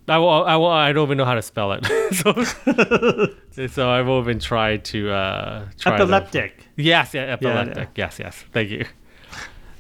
I, 0.07 0.17
will, 0.17 0.29
I, 0.29 0.55
will, 0.55 0.67
I 0.67 0.91
don't 0.91 1.05
even 1.05 1.17
know 1.17 1.25
how 1.25 1.35
to 1.35 1.41
spell 1.43 1.71
it, 1.73 1.85
so 2.15 3.67
so 3.67 3.89
I 3.89 4.01
won't 4.01 4.25
even 4.25 4.39
try 4.39 4.77
to 4.77 5.11
uh, 5.11 5.65
try 5.77 5.97
to- 5.97 6.03
epileptic 6.03 6.65
yes, 6.77 7.13
yeah, 7.13 7.25
yeah. 7.25 7.33
epileptic. 7.33 7.89
Yes, 7.95 8.17
yes. 8.19 8.43
Thank 8.51 8.69
you. 8.71 8.85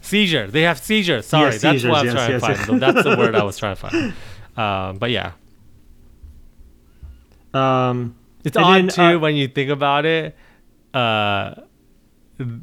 Seizure. 0.01 0.47
They 0.47 0.63
have 0.63 0.77
seizures. 0.79 1.25
Sorry, 1.27 1.51
Yes, 1.51 1.61
that's 1.61 1.83
what 1.83 1.93
I 1.93 2.03
was 2.03 2.05
yes, 2.05 2.13
trying 2.13 2.31
yes, 2.31 2.41
to 2.41 2.47
yes. 2.49 2.65
find. 2.65 2.81
That's 2.81 3.03
the 3.03 3.15
word 3.17 3.35
I 3.35 3.43
was 3.43 3.57
trying 3.57 3.75
to 3.75 3.81
find. 3.81 4.13
Um, 4.57 4.97
but 4.97 5.11
yeah, 5.11 5.31
um 7.53 8.15
it's 8.43 8.57
odd 8.57 8.75
then, 8.75 8.87
too 8.87 9.01
uh, 9.01 9.19
when 9.19 9.35
you 9.35 9.47
think 9.47 9.69
about 9.69 10.05
it. 10.05 10.35
Uh, 10.93 11.55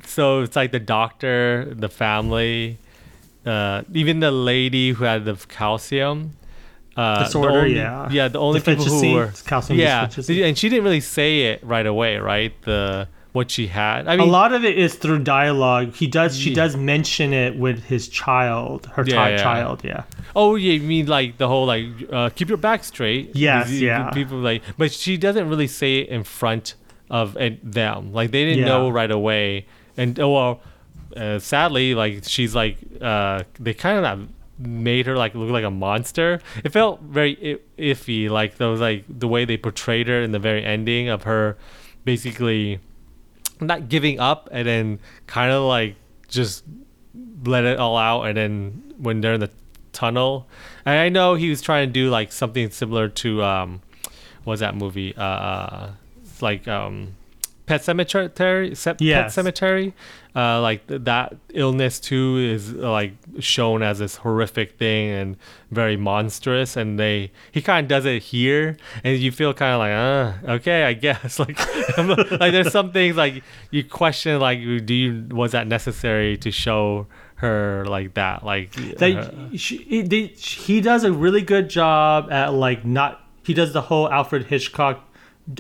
so 0.05 0.41
it's 0.41 0.57
like 0.57 0.73
the 0.73 0.81
doctor, 0.81 1.73
the 1.77 1.89
family, 1.89 2.79
uh, 3.45 3.83
even 3.93 4.21
the 4.21 4.31
lady 4.31 4.91
who 4.91 5.05
had 5.05 5.25
the 5.25 5.37
calcium. 5.49 6.33
Uh, 6.97 7.25
Disorder, 7.25 7.59
only, 7.59 7.77
yeah. 7.77 8.09
yeah. 8.11 8.29
The 8.29 8.39
only 8.39 8.61
people 8.61 8.85
who 8.87 9.13
were 9.13 9.33
calcium 9.45 9.79
yeah, 9.79 10.09
and 10.29 10.57
she 10.57 10.71
didn't 10.71 10.85
really 10.85 11.01
say 11.01 11.43
it 11.43 11.63
right 11.63 11.85
away, 11.87 12.17
right? 12.17 12.55
The 12.63 13.07
what 13.37 13.51
she 13.51 13.67
had. 13.69 14.09
I 14.09 14.15
a 14.15 14.17
mean, 14.19 14.29
a 14.29 14.33
lot 14.41 14.53
of 14.57 14.65
it 14.65 14.77
is 14.79 14.95
through 15.03 15.21
dialogue 15.21 15.89
he 16.03 16.07
does 16.19 16.33
she 16.43 16.51
Yeah. 16.51 16.63
does 16.63 16.73
mention 16.77 17.29
it 17.45 17.53
with 17.65 17.79
his 17.93 18.09
child 18.09 18.87
her 18.95 19.05
Yeah, 19.07 19.29
yeah. 19.29 19.37
child 19.49 19.79
yeah 19.85 20.03
Oh, 20.39 20.55
yeah, 20.57 20.73
you 20.79 20.87
mean 20.95 21.07
like 21.07 21.31
the 21.43 21.49
whole 21.53 21.67
like 21.75 21.87
uh, 22.13 22.29
keep 22.37 22.49
your 22.53 22.59
back 22.69 22.81
straight? 22.93 23.25
Yes, 23.35 23.69
These- 23.71 23.83
yeah. 23.89 24.11
People 24.11 24.39
like, 24.51 24.61
but 24.77 24.89
she 24.93 25.17
doesn't 25.27 25.49
really 25.49 25.67
say 25.81 25.91
it 26.01 26.09
in 26.17 26.25
front 26.25 26.75
of 27.21 27.37
them. 27.63 28.13
Like 28.19 28.29
they 28.33 28.45
didn't 28.49 28.67
know 28.73 28.91
right 29.01 29.11
away, 29.21 29.67
and 29.97 30.19
oh 30.21 30.33
well, 30.37 30.53
uh, 31.17 31.39
sadly, 31.39 31.95
like 32.03 32.15
she's 32.35 32.55
like 32.63 32.77
uh, 33.01 33.45
they 33.59 33.73
kind 33.75 34.05
of 34.05 34.29
made 34.59 35.05
her 35.07 35.17
like 35.17 35.35
look 35.35 35.51
like 35.59 35.65
a 35.65 35.71
monster. 35.71 36.41
It 36.65 36.71
felt 36.73 37.01
very 37.03 37.33
I- 37.53 37.83
iffy, 37.93 38.29
like 38.29 38.57
those 38.59 38.81
like 38.89 39.05
the 39.09 39.29
way 39.35 39.45
they 39.47 39.57
portrayed 39.57 40.07
her 40.09 40.21
in 40.27 40.33
the 40.33 40.43
very 40.51 40.63
ending 40.65 41.09
of 41.09 41.23
her, 41.23 41.57
basically 42.05 42.81
not 43.61 43.89
giving 43.89 44.21
up 44.21 44.49
and 44.53 44.67
then 44.67 44.99
kind 45.27 45.51
of 45.53 45.63
like 45.65 45.97
just 46.29 46.65
let 47.45 47.65
it 47.65 47.79
all 47.79 47.97
out 47.97 48.25
and 48.25 48.37
then 48.37 48.95
when 48.99 49.21
they're 49.21 49.35
in 49.35 49.41
the 49.41 49.51
tunnel. 49.93 50.47
And 50.85 50.99
i 50.99 51.09
know 51.09 51.35
he 51.35 51.49
was 51.49 51.63
trying 51.63 51.89
to 51.89 51.93
do 51.93 52.11
like 52.11 52.33
something 52.33 52.71
similar 52.71 53.09
to 53.09 53.43
um 53.43 53.81
was 54.45 54.61
that 54.61 54.75
movie? 54.77 55.17
Uh, 55.17 55.23
uh 55.23 55.91
like 56.41 56.69
um 56.69 57.15
Pet 57.67 57.81
Sematary 57.81 58.77
Se- 58.77 58.93
pet 58.93 59.01
Yes. 59.01 59.37
Sematary 59.37 59.93
uh 60.37 60.61
like 60.61 60.87
th- 60.87 61.01
that 61.05 61.35
illness 61.55 61.99
too 61.99 62.37
is 62.39 62.75
uh, 62.75 62.91
like 62.91 63.13
shown 63.41 63.83
as 63.83 63.99
this 63.99 64.17
horrific 64.17 64.77
thing 64.79 65.09
and 65.11 65.37
very 65.71 65.97
monstrous 65.97 66.77
and 66.77 66.99
they 67.01 67.33
he 67.53 67.63
kind 67.63 67.85
of 67.85 67.89
does 67.89 68.05
it 68.05 68.23
here 68.23 68.77
and 69.03 69.19
you 69.19 69.33
feel 69.33 69.55
kind 69.55 69.73
of 69.75 69.79
like 69.79 69.93
uh 69.93 70.53
okay 70.57 70.85
i 70.85 70.93
guess 70.93 71.39
like 71.45 71.59
like 72.41 72.53
there's 72.53 72.71
some 72.71 72.93
things 72.93 73.17
like 73.17 73.43
you 73.71 73.83
question 73.83 74.39
like 74.39 74.59
do 74.85 74.95
you 74.95 75.27
was 75.31 75.53
that 75.53 75.67
necessary 75.67 76.37
to 76.37 76.51
show 76.51 77.07
her 77.37 77.85
like 77.87 78.15
that 78.15 78.45
like 78.45 78.73
They, 78.75 79.17
uh, 79.17 79.31
she, 79.57 79.77
he- 79.79 80.03
they, 80.03 80.27
he 80.29 80.81
does 80.81 81.05
a 81.05 81.13
really 81.13 81.43
good 81.43 81.69
job 81.69 82.31
at 82.33 82.55
like 82.55 82.85
not. 82.85 83.21
He 83.43 83.53
does 83.55 83.73
the 83.75 83.83
whole 83.83 84.11
Alfred 84.11 84.47
Hitchcock 84.47 85.05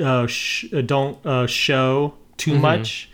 uh, 0.02 0.26
sh- 0.26 0.72
uh, 0.72 0.80
don't 0.80 1.18
uh, 1.26 1.46
show 1.46 2.14
too 2.38 2.52
Mm-hmm. 2.52 2.62
much. 2.62 3.10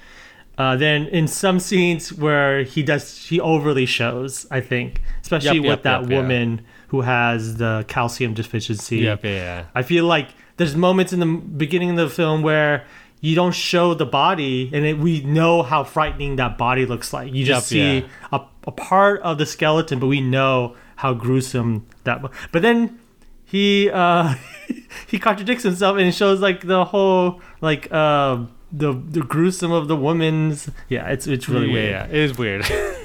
Uh, 0.58 0.76
then 0.76 1.06
in 1.06 1.26
some 1.26 1.58
scenes 1.58 2.12
where 2.12 2.62
he 2.62 2.82
does, 2.82 3.26
he 3.26 3.40
overly 3.40 3.86
shows. 3.86 4.46
I 4.50 4.60
think, 4.60 5.00
especially 5.22 5.56
Yep, 5.56 5.62
with 5.62 5.70
yep, 5.70 5.82
that 5.82 6.00
yep, 6.02 6.10
yeah. 6.10 6.16
woman 6.18 6.66
who 6.88 7.00
has 7.00 7.56
the 7.56 7.84
calcium 7.88 8.34
deficiency. 8.34 8.98
yep, 8.98 9.24
yeah 9.24 9.64
I 9.74 9.82
feel 9.82 10.04
like 10.04 10.28
there's 10.58 10.76
moments 10.76 11.12
in 11.12 11.20
the 11.20 11.26
beginning 11.26 11.90
of 11.90 11.96
the 11.96 12.08
film 12.08 12.42
where 12.42 12.84
you 13.22 13.34
don't 13.34 13.54
show 13.54 13.94
the 13.94 14.04
body, 14.04 14.68
and 14.72 14.84
it, 14.84 14.98
we 14.98 15.22
know 15.22 15.62
how 15.62 15.84
frightening 15.84 16.36
that 16.36 16.58
body 16.58 16.84
looks 16.84 17.12
like. 17.12 17.32
You 17.32 17.44
just 17.44 17.68
see 17.68 17.98
yeah. 17.98 18.06
a, 18.32 18.40
a 18.66 18.72
part 18.72 19.22
of 19.22 19.38
the 19.38 19.46
skeleton, 19.46 20.00
but 20.00 20.08
we 20.08 20.20
know 20.20 20.76
how 20.96 21.14
gruesome 21.14 21.86
that. 22.04 22.20
But 22.50 22.62
then 22.62 22.98
he 23.44 23.90
uh, 23.90 24.34
he 25.06 25.18
contradicts 25.18 25.62
himself 25.62 25.98
and 25.98 26.14
shows 26.14 26.40
like 26.40 26.66
the 26.66 26.84
whole 26.84 27.40
like 27.60 27.86
uh, 27.92 28.44
the 28.72 28.92
the 28.92 29.20
gruesome 29.20 29.70
of 29.72 29.88
the 29.88 29.96
woman's. 29.96 30.70
Yeah, 30.88 31.08
it's 31.08 31.26
it's 31.26 31.48
really 31.48 31.66
yeah, 31.68 31.72
weird 31.74 31.90
yeah, 31.90 32.04
it 32.06 32.14
is 32.14 32.38
weird 32.38 32.64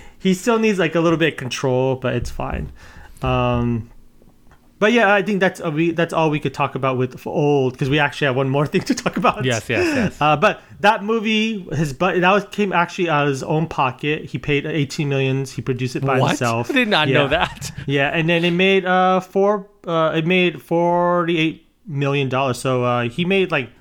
he 0.20 0.34
still 0.34 0.60
needs 0.60 0.80
like 0.80 0.96
a 0.96 1.00
little 1.02 1.20
bit 1.20 1.34
of 1.34 1.38
control, 1.38 1.96
but 1.96 2.16
it's 2.16 2.32
fine. 2.32 2.72
Um, 3.22 3.92
but 4.80 4.94
yeah, 4.94 5.12
I 5.14 5.24
think 5.24 5.40
that's 5.40 5.60
uh, 5.60 5.72
we 5.72 5.92
that's 5.92 6.14
all 6.14 6.30
we 6.30 6.40
could 6.40 6.54
talk 6.54 6.76
about 6.76 6.98
with 6.98 7.26
old 7.26 7.74
because 7.74 7.90
we 7.90 7.98
actually 8.00 8.28
have 8.28 8.36
one 8.36 8.48
more 8.50 8.66
thing 8.72 8.82
to 8.82 8.94
talk 8.96 9.18
about. 9.18 9.44
yes 9.44 9.68
yes 9.70 9.86
yes 9.96 10.22
Uh, 10.22 10.38
but 10.38 10.62
that 10.82 11.04
movie, 11.04 11.62
his 11.74 11.94
but 11.94 12.22
that 12.22 12.32
was 12.32 12.46
came 12.52 12.72
actually 12.72 13.10
out 13.10 13.24
of 13.24 13.30
his 13.30 13.42
own 13.44 13.68
pocket. 13.68 14.26
He 14.26 14.38
paid 14.38 14.66
18 14.68 15.10
millions. 15.10 15.52
He 15.52 15.62
produced 15.64 15.96
it 15.96 16.06
by 16.06 16.20
what 16.20 16.28
himself. 16.30 16.70
i 16.70 16.74
did 16.74 16.88
not 16.88 17.08
Yeah. 17.08 17.14
know 17.24 17.28
that 17.30 17.72
Yeah, 17.88 18.10
and 18.10 18.30
then 18.30 18.46
it 18.46 18.52
made 18.52 18.86
uh 18.86 19.20
four 19.20 19.68
uh 19.88 20.14
it 20.16 20.26
made 20.28 20.62
48 20.62 21.66
million 21.88 22.30
dollars. 22.30 22.60
So 22.60 22.84
uh, 22.84 23.10
he 23.10 23.26
made 23.26 23.50
like 23.52 23.72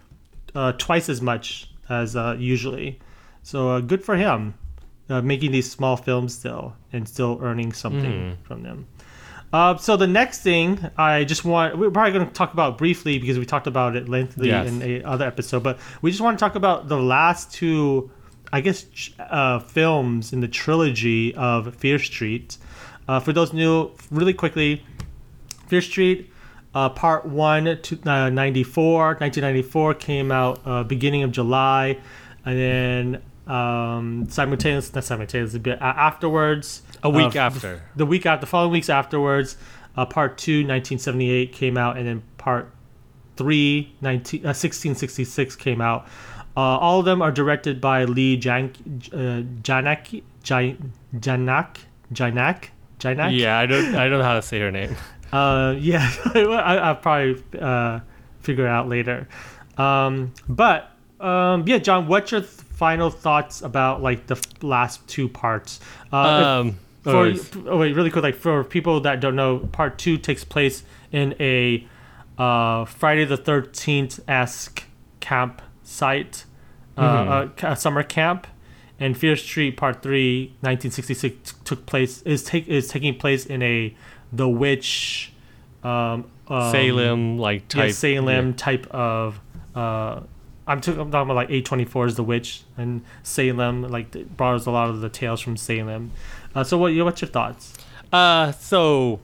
uh, 0.54 0.72
twice 0.72 1.10
as 1.10 1.20
much 1.20 1.68
as 1.88 2.16
uh, 2.16 2.36
usually. 2.38 2.98
So 3.42 3.70
uh, 3.70 3.80
good 3.80 4.04
for 4.04 4.16
him, 4.16 4.54
uh, 5.08 5.22
making 5.22 5.52
these 5.52 5.70
small 5.70 5.96
films 5.96 6.34
still 6.34 6.74
and 6.92 7.08
still 7.08 7.38
earning 7.42 7.72
something 7.72 8.36
from 8.42 8.62
them. 8.62 8.86
Uh, 9.52 9.76
so 9.76 9.96
the 9.96 10.08
next 10.08 10.42
thing 10.42 10.90
I 10.98 11.22
just 11.24 11.44
want 11.44 11.78
we're 11.78 11.90
probably 11.90 12.12
going 12.12 12.26
to 12.26 12.32
talk 12.32 12.52
about 12.52 12.76
briefly 12.76 13.18
because 13.18 13.38
we 13.38 13.46
talked 13.46 13.68
about 13.68 13.94
it 13.94 14.08
lengthily 14.08 14.48
Yes. 14.48 14.68
in 14.68 14.82
a 14.82 15.02
other 15.04 15.24
episode, 15.24 15.62
but 15.62 15.78
we 16.02 16.10
just 16.10 16.20
want 16.20 16.36
to 16.38 16.44
talk 16.44 16.56
about 16.56 16.88
the 16.88 16.96
last 16.98 17.52
two, 17.52 18.10
I 18.52 18.60
guess, 18.60 18.84
uh, 19.20 19.60
films 19.60 20.32
in 20.32 20.40
the 20.40 20.48
trilogy 20.48 21.32
of 21.36 21.74
Fear 21.76 22.00
Street. 22.00 22.58
Uh, 23.06 23.20
for 23.20 23.32
those 23.32 23.52
new, 23.52 23.92
really 24.10 24.34
quickly, 24.34 24.82
Fear 25.68 25.80
Street, 25.80 26.32
uh, 26.76 26.88
Part 26.90 27.24
1, 27.24 27.78
to, 27.82 27.98
uh, 28.06 28.28
94, 28.30 29.06
1994 29.18 29.94
came 29.94 30.30
out 30.30 30.60
uh, 30.66 30.82
beginning 30.84 31.22
of 31.22 31.32
July. 31.32 31.98
And 32.44 32.58
then 32.58 33.22
um, 33.52 34.26
simultaneously, 34.28 34.92
not 34.94 35.04
simultaneously, 35.04 35.58
but 35.60 35.78
a- 35.78 35.82
afterwards. 35.84 36.82
a 37.02 37.08
week 37.10 37.34
uh, 37.34 37.38
after 37.48 37.82
The 37.96 38.04
week 38.06 38.26
after, 38.26 38.42
the 38.42 38.46
following 38.46 38.72
weeks 38.72 38.90
afterwards, 38.90 39.56
uh, 39.96 40.04
Part 40.04 40.36
2, 40.38 40.58
1978 40.66 41.52
came 41.52 41.76
out. 41.78 41.96
And 41.96 42.06
then 42.06 42.22
Part 42.36 42.72
3, 43.36 43.94
19, 44.02 44.40
uh, 44.40 44.48
1666 44.52 45.56
came 45.56 45.80
out. 45.80 46.06
Uh, 46.56 46.60
all 46.60 46.98
of 47.00 47.04
them 47.06 47.20
are 47.22 47.32
directed 47.32 47.80
by 47.80 48.04
Leigh 48.04 48.36
Jan- 48.36 48.72
uh, 49.12 49.42
Janak, 49.62 50.22
Jan- 50.42 50.92
Janak, 51.14 51.76
Janak, 52.12 52.68
Janak. 52.98 53.38
yeah 53.38 53.58
i 53.58 53.66
don't 53.66 53.94
i 53.94 54.08
don't 54.08 54.18
know 54.20 54.24
how 54.24 54.32
to 54.34 54.40
say 54.40 54.58
her 54.58 54.70
name 54.70 54.96
Uh, 55.32 55.74
yeah, 55.78 56.10
I, 56.34 56.78
I'll 56.78 56.96
probably 56.96 57.42
uh, 57.58 58.00
figure 58.40 58.66
it 58.66 58.70
out 58.70 58.88
later. 58.88 59.28
Um, 59.76 60.32
but 60.48 60.90
um, 61.20 61.64
yeah, 61.66 61.78
John, 61.78 62.06
what's 62.06 62.30
your 62.32 62.40
th- 62.40 62.50
final 62.50 63.10
thoughts 63.10 63.62
about 63.62 64.02
like 64.02 64.26
the 64.26 64.36
f- 64.36 64.62
last 64.62 65.06
two 65.08 65.28
parts? 65.28 65.80
Uh, 66.12 66.38
if- 66.40 66.46
um 66.46 66.78
for 67.02 67.26
oh, 67.26 67.36
oh, 67.68 67.78
wait, 67.78 67.94
really 67.94 68.10
quick, 68.10 68.24
like 68.24 68.34
for 68.34 68.64
people 68.64 68.98
that 69.02 69.20
don't 69.20 69.36
know, 69.36 69.58
part 69.58 69.96
two 69.96 70.18
takes 70.18 70.42
place 70.42 70.82
in 71.12 71.36
a 71.38 71.86
uh, 72.36 72.84
Friday 72.84 73.24
the 73.24 73.36
Thirteenth 73.36 74.18
esque 74.28 74.82
campsite, 75.20 76.44
uh, 76.96 77.02
Mhm. 77.02 77.28
uh, 77.28 77.48
ca- 77.56 77.74
summer 77.74 78.02
camp, 78.02 78.46
and 78.98 79.16
Fear 79.16 79.36
Street 79.36 79.76
Part 79.76 80.02
Three, 80.02 80.54
1966, 80.62 81.54
took 81.64 81.86
place 81.86 82.22
is 82.22 82.42
take 82.42 82.66
is 82.66 82.88
taking 82.88 83.14
place 83.16 83.46
in 83.46 83.62
a 83.62 83.94
the 84.32 84.48
witch, 84.48 85.32
um, 85.82 86.30
um, 86.48 86.72
salem 86.72 87.38
like 87.38 87.74
yeah, 87.74 87.82
type 87.82 87.92
Salem 87.92 88.54
type 88.54 88.86
of. 88.88 89.40
Uh, 89.74 90.20
I'm, 90.68 90.80
t- 90.80 90.90
I'm 90.90 91.10
talking 91.10 91.30
about 91.30 91.36
like 91.36 91.48
A24 91.48 92.08
is 92.08 92.16
the 92.16 92.24
witch 92.24 92.62
and 92.76 93.02
Salem 93.22 93.82
like 93.82 94.14
it 94.16 94.36
borrows 94.36 94.66
a 94.66 94.70
lot 94.70 94.88
of 94.88 95.00
the 95.00 95.08
tales 95.08 95.40
from 95.40 95.56
Salem. 95.56 96.12
Uh, 96.54 96.64
so 96.64 96.76
what 96.78 96.94
what's 96.96 97.20
your 97.20 97.30
thoughts? 97.30 97.74
Uh, 98.12 98.52
so 98.52 99.20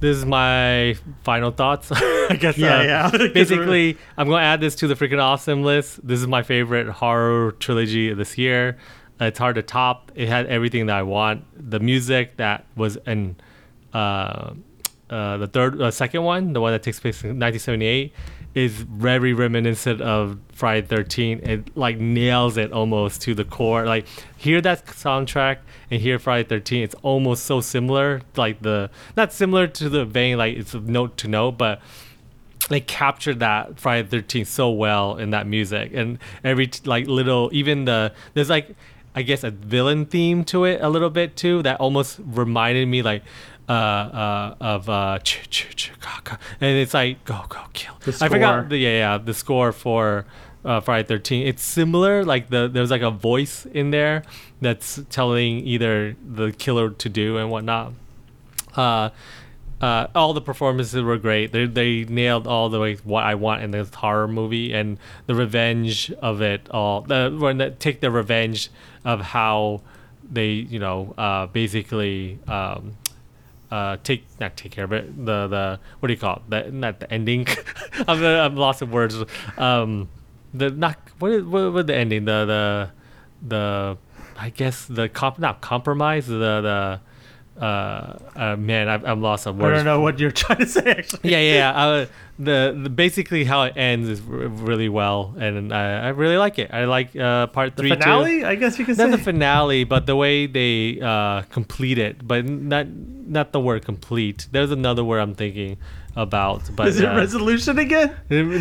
this 0.00 0.16
is 0.16 0.26
my 0.26 0.96
final 1.22 1.50
thoughts. 1.50 1.90
I 1.92 2.36
guess. 2.38 2.58
Yeah, 2.58 2.78
uh, 2.78 2.82
yeah. 2.82 3.28
Basically, 3.34 3.96
I'm 4.18 4.28
gonna 4.28 4.42
add 4.42 4.60
this 4.60 4.74
to 4.76 4.88
the 4.88 4.94
freaking 4.94 5.22
awesome 5.22 5.62
list. 5.62 6.06
This 6.06 6.20
is 6.20 6.26
my 6.26 6.42
favorite 6.42 6.88
horror 6.88 7.52
trilogy 7.52 8.12
this 8.12 8.36
year. 8.36 8.76
It's 9.20 9.38
hard 9.38 9.54
to 9.54 9.62
top. 9.62 10.10
It 10.14 10.28
had 10.28 10.46
everything 10.46 10.86
that 10.86 10.96
I 10.96 11.04
want. 11.04 11.44
The 11.70 11.78
music 11.78 12.36
that 12.38 12.66
was 12.74 12.96
in 13.06 13.36
uh, 13.92 14.54
uh, 15.10 15.36
the 15.36 15.46
third, 15.46 15.80
uh, 15.80 15.90
second 15.90 16.22
one, 16.22 16.54
the 16.54 16.60
one 16.60 16.72
that 16.72 16.82
takes 16.82 16.98
place 16.98 17.22
in 17.22 17.38
1978, 17.38 18.14
is 18.54 18.72
very 18.72 19.32
reminiscent 19.32 20.00
of 20.00 20.38
Friday 20.52 20.86
13. 20.86 21.40
It 21.40 21.76
like 21.76 21.98
nails 21.98 22.56
it 22.56 22.72
almost 22.72 23.20
to 23.22 23.34
the 23.34 23.44
core. 23.44 23.84
Like 23.84 24.06
hear 24.36 24.60
that 24.62 24.86
soundtrack 24.86 25.58
and 25.90 26.00
hear 26.00 26.18
Friday 26.18 26.48
13. 26.48 26.82
It's 26.82 26.94
almost 27.02 27.44
so 27.44 27.60
similar. 27.60 28.22
Like 28.36 28.62
the 28.62 28.90
not 29.16 29.32
similar 29.32 29.66
to 29.66 29.88
the 29.88 30.04
vein, 30.04 30.38
like 30.38 30.56
it's 30.56 30.74
note 30.74 31.16
to 31.18 31.28
note, 31.28 31.52
but 31.52 31.80
they 32.68 32.80
captured 32.80 33.40
that 33.40 33.78
Friday 33.78 34.08
the 34.08 34.22
13th 34.22 34.46
so 34.46 34.70
well 34.70 35.16
in 35.16 35.30
that 35.30 35.46
music 35.46 35.92
and 35.94 36.18
every 36.44 36.70
like 36.84 37.06
little 37.06 37.50
even 37.52 37.84
the 37.84 38.12
there's 38.34 38.48
like 38.48 38.74
I 39.14 39.22
guess 39.22 39.44
a 39.44 39.50
villain 39.50 40.06
theme 40.06 40.44
to 40.44 40.64
it 40.64 40.80
a 40.80 40.88
little 40.88 41.10
bit 41.10 41.36
too 41.36 41.62
that 41.62 41.80
almost 41.80 42.18
reminded 42.24 42.88
me 42.88 43.02
like 43.02 43.22
uh 43.72 43.76
uh 44.24 44.54
of 44.60 44.88
uh 44.88 45.18
ch- 45.20 45.48
ch- 45.50 45.74
ch- 45.76 45.92
ga- 46.00 46.20
ga. 46.24 46.36
and 46.60 46.76
it's 46.78 46.94
like 46.94 47.24
go 47.24 47.40
go 47.48 47.60
kill 47.72 47.94
I 48.20 48.28
forgot 48.28 48.68
the 48.68 48.78
yeah 48.78 48.98
yeah 49.04 49.18
the 49.18 49.34
score 49.34 49.72
for 49.72 50.24
uh, 50.64 50.80
Friday 50.80 51.06
Thirteen. 51.08 51.46
it's 51.46 51.62
similar 51.62 52.24
like 52.24 52.50
the 52.50 52.68
there's 52.68 52.90
like 52.90 53.02
a 53.02 53.10
voice 53.10 53.66
in 53.66 53.90
there 53.90 54.22
that's 54.60 55.00
telling 55.10 55.66
either 55.66 56.16
the 56.24 56.52
killer 56.52 56.90
to 56.90 57.08
do 57.08 57.36
and 57.38 57.50
whatnot 57.50 57.92
uh, 58.76 59.10
uh, 59.80 60.06
all 60.14 60.32
the 60.32 60.40
performances 60.40 61.02
were 61.02 61.18
great. 61.18 61.50
They 61.52 61.66
they 61.66 62.04
nailed 62.04 62.46
all 62.46 62.68
the 62.68 62.78
way 62.78 62.94
what 63.02 63.24
I 63.24 63.34
want 63.34 63.62
in 63.64 63.72
this 63.72 63.92
horror 63.92 64.28
movie 64.28 64.72
and 64.72 64.96
the 65.26 65.34
revenge 65.34 66.12
of 66.22 66.40
it 66.40 66.68
all. 66.70 67.00
The 67.00 67.36
when 67.36 67.58
they 67.58 67.70
take 67.70 68.00
the 68.00 68.10
revenge 68.12 68.70
of 69.04 69.20
how 69.20 69.82
they 70.30 70.50
you 70.50 70.78
know 70.78 71.12
uh, 71.18 71.46
basically 71.46 72.38
um, 72.46 72.96
uh, 73.72 73.96
take 74.04 74.26
not 74.38 74.54
take 74.54 74.70
care 74.70 74.84
of 74.84 74.92
it. 74.92 75.16
The 75.16 75.48
the 75.48 75.80
what 75.98 76.08
do 76.08 76.12
you 76.12 76.20
call 76.20 76.36
it? 76.36 76.50
The, 76.50 76.70
not 76.70 77.00
the 77.00 77.10
ending. 77.10 77.46
I'm 78.06 78.22
I'm 78.22 78.54
lost 78.54 78.82
in 78.82 78.90
words. 78.90 79.16
Um, 79.56 80.10
the 80.52 80.70
not 80.70 80.98
what 81.18 81.32
is 81.32 81.42
what, 81.44 81.72
what 81.72 81.86
the 81.86 81.96
ending 81.96 82.26
the 82.26 82.44
the 82.44 82.90
the 83.48 83.98
I 84.36 84.50
guess 84.50 84.84
the 84.84 85.08
comp 85.08 85.38
not 85.38 85.62
compromise 85.62 86.26
the 86.26 86.36
the 86.36 87.00
uh, 87.64 88.18
uh 88.36 88.56
man 88.56 88.88
I, 88.88 89.10
I'm 89.10 89.22
lost 89.22 89.46
on 89.46 89.60
I 89.62 89.70
don't 89.70 89.86
know 89.86 90.00
what 90.00 90.18
you're 90.18 90.30
trying 90.42 90.58
to 90.58 90.66
say 90.66 90.90
actually. 90.90 91.30
Yeah, 91.30 91.40
yeah. 91.40 91.54
yeah. 91.54 91.84
Uh, 91.84 92.06
the, 92.44 92.78
the 92.84 92.90
basically 92.90 93.44
how 93.44 93.62
it 93.62 93.74
ends 93.76 94.08
is 94.08 94.20
r- 94.20 94.34
really 94.68 94.88
well, 94.88 95.34
and 95.38 95.72
I, 95.72 96.06
I 96.06 96.08
really 96.08 96.36
like 96.36 96.58
it. 96.58 96.70
I 96.72 96.84
like 96.84 97.14
uh, 97.16 97.46
part 97.48 97.76
The 97.76 97.82
three 97.82 97.90
too. 97.90 97.96
finale, 97.96 98.44
I 98.44 98.54
guess 98.56 98.78
you 98.78 98.84
could 98.84 98.98
Not 98.98 99.10
say. 99.10 99.16
the 99.16 99.22
finale, 99.22 99.84
but 99.84 100.06
the 100.06 100.16
way 100.16 100.46
they 100.46 101.00
uh, 101.00 101.42
complete 101.50 101.98
it. 101.98 102.26
But 102.26 102.44
not 102.46 102.86
not 102.88 103.52
the 103.52 103.60
word 103.60 103.84
complete. 103.84 104.48
There's 104.52 104.70
another 104.70 105.04
word 105.04 105.20
I'm 105.20 105.34
thinking 105.34 105.76
about. 106.14 106.68
But 106.76 106.88
Is 106.88 107.00
it 107.00 107.06
uh, 107.08 107.16
resolution 107.16 107.78
again? 107.78 108.14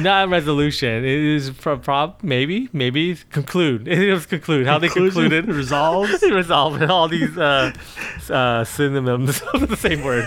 not 0.03 0.29
resolution. 0.29 1.03
It 1.03 1.19
is 1.37 1.49
pro- 1.49 1.77
prob 1.77 2.19
maybe 2.23 2.69
maybe 2.71 3.15
conclude. 3.31 3.87
It 3.91 4.13
was 4.13 4.25
conclude. 4.25 4.67
How 4.67 4.77
they 4.79 4.87
concluded. 4.89 5.47
Resolves? 5.47 6.21
resolve 6.41 6.81
all 6.89 7.07
these 7.09 7.37
uh, 7.37 7.73
uh, 8.29 8.63
synonyms 8.63 9.41
of 9.53 9.67
the 9.67 9.75
same 9.75 10.01
word. 10.03 10.25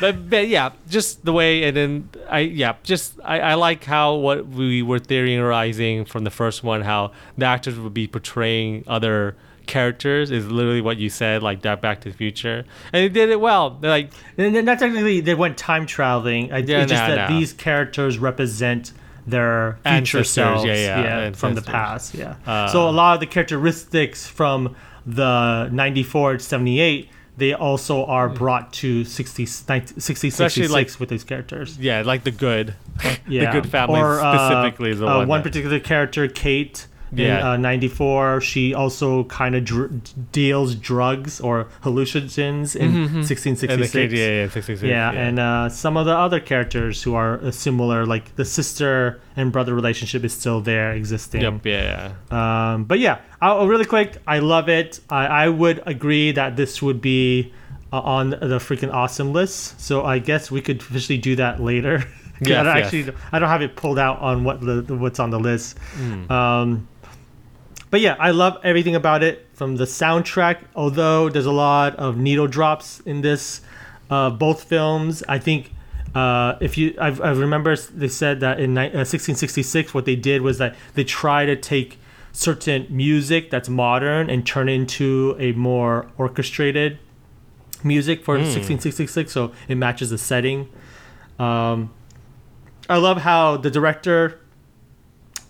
But, 0.00 0.30
but 0.30 0.48
yeah, 0.48 0.70
just 0.88 1.24
the 1.24 1.32
way, 1.32 1.64
and 1.64 1.76
then 1.76 2.08
I 2.28 2.40
yeah, 2.40 2.74
just 2.82 3.18
I, 3.24 3.40
I 3.40 3.54
like 3.54 3.84
how 3.84 4.14
what 4.14 4.46
we 4.46 4.82
were 4.82 4.98
theorizing 4.98 6.04
from 6.04 6.24
the 6.24 6.30
first 6.30 6.62
one, 6.62 6.82
how 6.82 7.12
the 7.38 7.46
actors 7.46 7.78
would 7.78 7.94
be 7.94 8.06
portraying 8.06 8.84
other 8.86 9.36
characters 9.66 10.30
is 10.30 10.50
literally 10.50 10.80
what 10.80 10.98
you 10.98 11.08
said, 11.08 11.42
like 11.42 11.62
that 11.62 11.80
Back 11.80 12.00
to 12.02 12.10
the 12.10 12.16
Future, 12.16 12.64
and 12.92 13.04
they 13.04 13.08
did 13.08 13.30
it 13.30 13.40
well. 13.40 13.70
They're 13.70 13.90
like 13.90 14.10
And 14.36 14.64
not 14.66 14.78
technically 14.78 15.20
they 15.20 15.34
went 15.34 15.56
time 15.56 15.86
traveling. 15.86 16.52
I 16.52 16.58
Yeah, 16.58 16.82
it's 16.82 16.92
just 16.92 17.06
that 17.06 17.28
these 17.28 17.52
characters 17.52 18.18
represent 18.18 18.92
their 19.26 19.78
future 19.82 19.96
Ancestors, 19.96 20.30
selves, 20.30 20.64
yeah, 20.64 20.74
yeah, 20.74 21.30
from 21.32 21.54
the 21.54 21.62
past, 21.62 22.14
yeah. 22.14 22.36
Uh, 22.46 22.68
so 22.68 22.88
a 22.88 22.90
lot 22.90 23.14
of 23.14 23.20
the 23.20 23.26
characteristics 23.26 24.26
from 24.26 24.74
the 25.06 25.68
94 25.68 26.34
to 26.34 26.38
78 26.40 27.08
they 27.40 27.54
also 27.54 28.04
are 28.04 28.28
brought 28.28 28.72
to 28.74 29.04
60 29.04 29.48
90, 29.68 30.00
60 30.00 30.28
Especially, 30.28 30.48
66 30.64 30.70
like, 30.72 31.00
with 31.00 31.08
these 31.08 31.24
characters 31.24 31.78
yeah, 31.78 32.02
like 32.02 32.22
the 32.22 32.30
good, 32.30 32.74
yeah 33.28 33.46
the 33.52 33.60
good 33.60 33.70
family 33.70 34.00
or, 34.00 34.20
uh, 34.20 34.48
specifically 34.48 34.90
is 34.90 35.00
the 35.00 35.06
uh, 35.08 35.18
one. 35.18 35.28
one 35.28 35.40
that- 35.40 35.48
particular 35.48 35.80
character 35.80 36.28
kate 36.28 36.86
Yeah. 37.12 37.38
in 37.40 37.46
uh, 37.46 37.56
94 37.56 38.40
she 38.40 38.72
also 38.74 39.24
kind 39.24 39.54
of 39.56 39.64
dr- 39.64 39.90
deals 40.32 40.74
drugs 40.76 41.40
or 41.40 41.66
hallucinogens 41.82 42.76
in 42.76 42.92
Mhm, 42.92 42.94
mhm. 42.94 43.06
and 43.06 43.26
1666 43.26 43.92
the 43.92 43.98
kid, 44.08 44.12
yeah, 44.12 44.42
yeah, 44.42 44.48
66, 44.48 44.88
yeah, 44.88 45.10
and 45.12 45.38
uh, 45.38 45.68
some 45.68 45.96
of 45.96 46.06
the 46.06 46.16
other 46.16 46.40
characters 46.40 47.02
who 47.02 47.14
are 47.14 47.38
uh, 47.42 47.50
similar, 47.50 48.06
like 48.06 48.34
the 48.36 48.44
sister 48.44 49.20
and 49.36 49.52
brother 49.52 49.74
relationship, 49.74 50.24
is 50.24 50.32
still 50.32 50.60
there 50.60 50.92
existing. 50.92 51.40
yep, 51.42 51.64
yeah, 51.66 52.12
yeah. 52.30 52.72
Um, 52.74 52.84
but 52.84 52.98
yeah, 52.98 53.18
I'll, 53.40 53.66
really 53.66 53.84
quick, 53.86 54.18
I 54.26 54.38
love 54.38 54.68
it. 54.68 55.00
I, 55.10 55.26
I 55.26 55.48
would 55.48 55.82
agree 55.86 56.32
that 56.32 56.56
this 56.56 56.80
would 56.82 57.00
be 57.00 57.52
uh, 57.92 58.00
on 58.00 58.30
the 58.30 58.58
freaking 58.58 58.92
awesome 58.92 59.32
list. 59.32 59.80
So 59.80 60.04
I 60.04 60.18
guess 60.20 60.50
we 60.50 60.60
could 60.60 60.80
officially 60.80 61.18
do 61.18 61.36
that 61.36 61.60
later. 61.60 62.04
Yes, 62.42 62.58
I 62.58 62.62
don't 62.62 62.76
yes. 62.76 62.84
actually, 62.86 63.14
I 63.32 63.38
don't 63.38 63.50
have 63.50 63.60
it 63.60 63.76
pulled 63.76 63.98
out 63.98 64.18
on 64.20 64.44
what 64.44 64.62
the 64.62 64.96
what's 64.96 65.20
on 65.20 65.28
the 65.28 65.38
list. 65.38 65.76
Mm. 65.98 66.30
Um, 66.30 66.88
but 67.90 68.00
yeah, 68.00 68.16
I 68.18 68.30
love 68.30 68.58
everything 68.62 68.94
about 68.94 69.22
it 69.22 69.48
from 69.52 69.76
the 69.76 69.84
soundtrack. 69.84 70.58
Although 70.74 71.28
there's 71.28 71.46
a 71.46 71.52
lot 71.52 71.96
of 71.96 72.16
needle 72.16 72.46
drops 72.46 73.00
in 73.00 73.20
this, 73.20 73.60
uh, 74.08 74.30
both 74.30 74.64
films. 74.64 75.22
I 75.28 75.38
think 75.38 75.72
uh, 76.14 76.54
if 76.60 76.78
you, 76.78 76.94
I, 77.00 77.08
I 77.08 77.30
remember 77.32 77.76
they 77.76 78.08
said 78.08 78.40
that 78.40 78.60
in 78.60 78.74
ni- 78.74 78.86
uh, 78.88 79.06
1666, 79.06 79.92
what 79.94 80.04
they 80.04 80.16
did 80.16 80.42
was 80.42 80.58
that 80.58 80.76
they 80.94 81.04
try 81.04 81.46
to 81.46 81.56
take 81.56 81.98
certain 82.32 82.86
music 82.88 83.50
that's 83.50 83.68
modern 83.68 84.30
and 84.30 84.46
turn 84.46 84.68
it 84.68 84.74
into 84.74 85.36
a 85.38 85.52
more 85.52 86.06
orchestrated 86.16 86.98
music 87.82 88.24
for 88.24 88.34
1666, 88.34 89.32
so 89.32 89.52
it 89.68 89.74
matches 89.74 90.10
the 90.10 90.18
setting. 90.18 90.68
Um, 91.38 91.92
I 92.88 92.96
love 92.98 93.18
how 93.18 93.56
the 93.56 93.70
director 93.70 94.38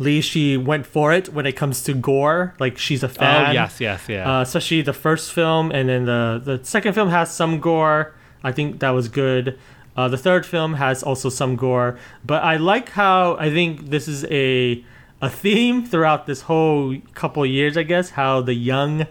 Leigh 0.00 0.22
she 0.22 0.56
went 0.56 0.86
for 0.86 1.12
it 1.12 1.28
when 1.32 1.44
it 1.44 1.52
comes 1.52 1.82
to 1.82 1.92
gore. 1.92 2.54
Like 2.58 2.78
she's 2.78 3.02
a 3.02 3.08
fan. 3.08 3.50
Oh 3.50 3.52
yes, 3.52 3.80
yes, 3.80 4.08
yeah. 4.08 4.38
Uh, 4.38 4.40
especially 4.40 4.80
the 4.80 4.94
first 4.94 5.30
film, 5.30 5.70
and 5.70 5.88
then 5.90 6.06
the 6.06 6.40
the 6.42 6.64
second 6.64 6.94
film 6.94 7.10
has 7.10 7.32
some 7.32 7.60
gore. 7.60 8.14
I 8.42 8.50
think 8.50 8.80
that 8.80 8.90
was 8.90 9.08
good. 9.08 9.58
Uh, 9.96 10.08
the 10.08 10.16
third 10.16 10.46
film 10.46 10.74
has 10.74 11.02
also 11.02 11.28
some 11.28 11.54
gore, 11.54 11.98
but 12.24 12.42
I 12.42 12.56
like 12.56 12.88
how 12.88 13.36
I 13.36 13.50
think 13.50 13.90
this 13.90 14.08
is 14.08 14.24
a 14.30 14.82
a 15.20 15.28
theme 15.28 15.84
throughout 15.84 16.26
this 16.26 16.42
whole 16.42 16.96
couple 17.12 17.44
years. 17.44 17.76
I 17.76 17.82
guess 17.82 18.10
how 18.10 18.40
the 18.40 18.54
young 18.54 19.06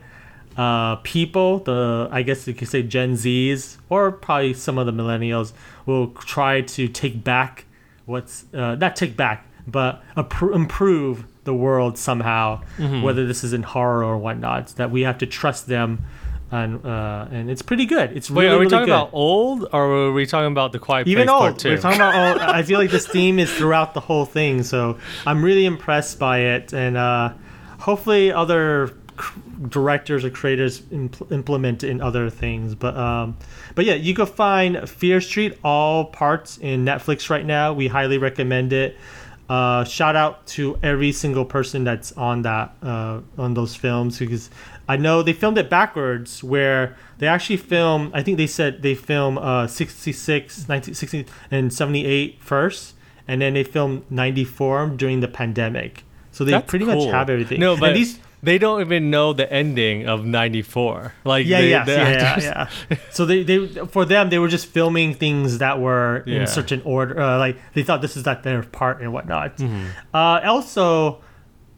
uh, 0.57 0.95
people, 0.97 1.59
the 1.59 2.09
I 2.11 2.23
guess 2.23 2.47
you 2.47 2.55
could 2.55 2.67
say 2.67 2.81
Gen 2.81 3.13
Zs 3.13 3.77
or 3.89 4.11
probably 4.11 4.55
some 4.55 4.79
of 4.79 4.87
the 4.87 4.91
millennials, 4.91 5.53
will 5.85 6.07
try 6.07 6.61
to 6.61 6.87
take 6.87 7.23
back 7.23 7.65
what's 8.05 8.45
uh, 8.53 8.75
not 8.75 8.95
take 8.95 9.15
back, 9.15 9.45
but 9.67 10.01
appro- 10.15 10.55
improve 10.55 11.25
the 11.43 11.53
world 11.53 11.97
somehow, 11.97 12.61
Mm-hmm. 12.77 13.01
whether 13.01 13.25
this 13.25 13.43
is 13.43 13.53
in 13.53 13.63
horror 13.63 14.03
or 14.03 14.17
whatnot. 14.17 14.67
That 14.77 14.91
we 14.91 15.01
have 15.01 15.17
to 15.19 15.25
trust 15.25 15.67
them, 15.67 16.03
and 16.51 16.85
uh, 16.85 17.27
and 17.31 17.49
it's 17.49 17.61
pretty 17.61 17.85
good. 17.85 18.15
It's 18.15 18.29
Wait, 18.29 18.43
really, 18.45 18.55
are 18.55 18.59
we 18.59 18.65
really 18.65 18.71
talking 18.71 18.85
good. 18.87 18.91
about 18.93 19.09
old 19.13 19.67
or 19.71 19.83
are 20.07 20.11
we 20.11 20.25
talking 20.25 20.51
about 20.51 20.71
the 20.71 20.79
Quiet 20.79 21.07
Even 21.07 21.27
Place 21.27 21.39
Part 21.39 21.51
old. 21.51 21.59
Two? 21.59 21.69
We're 21.69 21.77
talking 21.77 21.99
about 22.01 22.15
old. 22.33 22.41
I 22.41 22.61
feel 22.63 22.79
like 22.79 22.91
this 22.91 23.07
theme 23.07 23.39
is 23.39 23.51
throughout 23.53 23.93
the 23.93 23.99
whole 24.01 24.25
thing, 24.25 24.63
so 24.63 24.97
I'm 25.25 25.43
really 25.43 25.65
impressed 25.65 26.19
by 26.19 26.39
it, 26.39 26.73
and 26.73 26.97
uh, 26.97 27.33
hopefully 27.79 28.31
other 28.31 28.93
directors 29.67 30.23
or 30.23 30.29
creators 30.29 30.81
impl- 30.81 31.29
implement 31.31 31.83
in 31.83 32.01
other 32.01 32.29
things. 32.29 32.75
But 32.75 32.95
um, 32.95 33.37
but 33.75 33.85
yeah, 33.85 33.95
you 33.95 34.13
can 34.13 34.25
find 34.25 34.87
Fear 34.89 35.21
Street 35.21 35.57
all 35.63 36.05
parts 36.05 36.57
in 36.57 36.85
Netflix 36.85 37.29
right 37.29 37.45
now. 37.45 37.73
We 37.73 37.87
highly 37.87 38.17
recommend 38.17 38.73
it. 38.73 38.97
Uh, 39.49 39.83
shout 39.83 40.15
out 40.15 40.45
to 40.45 40.77
every 40.83 41.11
single 41.11 41.43
person 41.43 41.83
that's 41.83 42.11
on 42.11 42.43
that 42.43 42.75
uh, 42.83 43.19
on 43.35 43.55
those 43.55 43.75
films 43.75 44.19
because 44.19 44.51
I 44.87 44.95
know 44.95 45.23
they 45.23 45.33
filmed 45.33 45.57
it 45.57 45.71
backwards 45.71 46.43
where 46.43 46.95
they 47.17 47.25
actually 47.25 47.57
film 47.57 48.11
I 48.13 48.21
think 48.21 48.37
they 48.37 48.45
said 48.45 48.83
they 48.83 48.93
film 48.93 49.39
uh 49.39 49.65
66 49.65 50.67
1960 50.67 51.25
and 51.49 51.73
78 51.73 52.37
first 52.43 52.93
and 53.27 53.41
then 53.41 53.55
they 53.55 53.63
filmed 53.63 54.03
94 54.11 54.89
during 54.97 55.19
the 55.19 55.27
pandemic. 55.27 56.03
So 56.31 56.43
they 56.43 56.51
That's 56.51 56.69
pretty 56.69 56.85
much 56.85 57.05
have 57.05 57.29
everything. 57.29 57.59
No, 57.59 57.71
And 57.73 57.81
but 57.81 57.93
these 57.93 58.19
they 58.41 58.57
don't 58.57 58.81
even 58.81 59.09
know 59.09 59.33
the 59.33 59.51
ending 59.51 60.07
of 60.07 60.25
'94. 60.25 61.13
Like 61.25 61.45
yeah, 61.45 61.61
they, 61.61 61.69
yeah, 61.69 61.83
the 61.85 61.91
yeah, 61.91 61.99
actors- 62.01 62.43
yeah, 62.45 62.69
yeah. 62.91 62.97
So 63.11 63.25
they, 63.25 63.43
they, 63.43 63.67
for 63.87 64.05
them, 64.05 64.29
they 64.29 64.39
were 64.39 64.47
just 64.47 64.67
filming 64.67 65.13
things 65.13 65.57
that 65.59 65.79
were 65.79 66.23
Yeah. 66.25 66.41
in 66.41 66.47
certain 66.47 66.81
order. 66.85 67.19
Uh, 67.19 67.37
like 67.37 67.57
they 67.73 67.83
thought 67.83 68.01
this 68.01 68.15
is 68.15 68.25
like 68.25 68.43
their 68.43 68.63
part 68.63 69.01
and 69.01 69.11
whatnot. 69.13 69.57
Mm-hmm. 69.57 69.87
Uh, 70.13 70.39
also, 70.45 71.21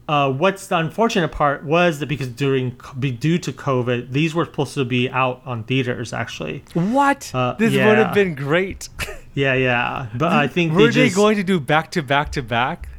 uh, 0.08 0.30
what's 0.32 0.67
the 0.67 0.78
unfortunate 0.78 1.32
part 1.32 1.63
was 1.63 2.00
that 2.00 2.08
because 2.08 2.28
during 2.28 2.76
be- 3.00 3.12
due 3.12 3.38
to 3.39 3.52
COVID, 3.52 4.12
these 4.12 4.36
were 4.36 4.45
supposed 4.45 4.74
to 4.76 4.84
be 4.86 5.10
out 5.10 5.41
on 5.45 5.63
theaters. 5.63 6.12
Actually, 6.13 6.63
What? 6.74 7.32
Uh, 7.34 7.54
this 7.58 7.71
would 7.74 7.97
have 7.97 8.13
been 8.13 8.36
great. 8.36 8.89
yeah, 9.34 9.54
yeah. 9.54 10.08
But 10.15 10.34
I 10.34 10.47
think 10.56 10.74
Were 10.74 10.91
they 10.91 11.08
they 11.08 11.15
going 11.15 11.38
to 11.38 11.43
do 11.43 11.60
back 11.60 11.91
to 11.91 12.02
back 12.04 12.32
to 12.34 12.41
back? 12.43 12.89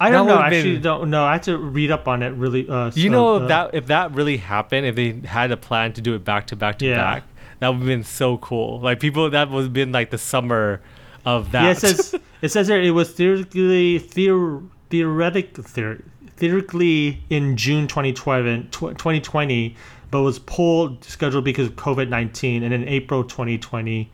I 0.00 0.10
don't 0.10 0.26
know. 0.26 0.36
would've 0.36 0.52
Actually, 0.52 0.72
been- 0.74 0.82
don't 0.82 1.10
know. 1.10 1.24
I 1.24 1.32
had 1.32 1.42
to 1.44 1.58
read 1.58 1.90
up 1.90 2.06
on 2.06 2.22
it. 2.22 2.30
Really. 2.34 2.68
Uh, 2.68 2.90
You 2.94 3.04
so, 3.04 3.08
know 3.08 3.34
uh, 3.34 3.40
if 3.42 3.48
that 3.48 3.74
if 3.74 3.86
that 3.86 4.12
really 4.14 4.36
happened, 4.36 4.86
if 4.86 4.94
they 4.94 5.20
had 5.26 5.50
a 5.50 5.56
plan 5.56 5.92
to 5.94 6.00
do 6.00 6.14
it 6.14 6.24
back 6.24 6.46
to 6.48 6.56
back 6.56 6.78
to 6.78 6.86
Yeah. 6.86 6.96
back, 6.96 7.24
that 7.60 7.68
would 7.68 7.78
have 7.78 7.86
been 7.86 8.04
so 8.04 8.36
cool. 8.38 8.80
Like 8.80 9.00
people, 9.00 9.28
that 9.30 9.50
would 9.50 9.62
have 9.64 9.72
been 9.72 9.90
like 9.92 10.10
the 10.10 10.18
summer 10.18 10.80
of 11.26 11.50
that. 11.52 11.64
Yeah, 11.64 11.70
it 11.70 11.78
says 11.78 12.14
it 12.42 12.48
says 12.50 12.68
here 12.68 12.80
it 12.80 12.92
was 12.92 13.10
theoretically 13.10 13.98
theor, 13.98 14.62
theoretic 14.90 15.54
theor, 15.54 16.02
theoretically 16.36 17.22
in 17.28 17.56
June 17.56 17.86
2020, 17.88 18.62
tw- 18.70 18.70
2020, 18.96 19.74
but 20.10 20.22
was 20.22 20.38
pulled 20.38 21.04
scheduled 21.04 21.44
because 21.44 21.66
of 21.68 21.74
COVID 21.76 22.08
19, 22.08 22.62
and 22.62 22.72
in 22.72 22.86
April 22.88 23.24
2020. 23.24 24.10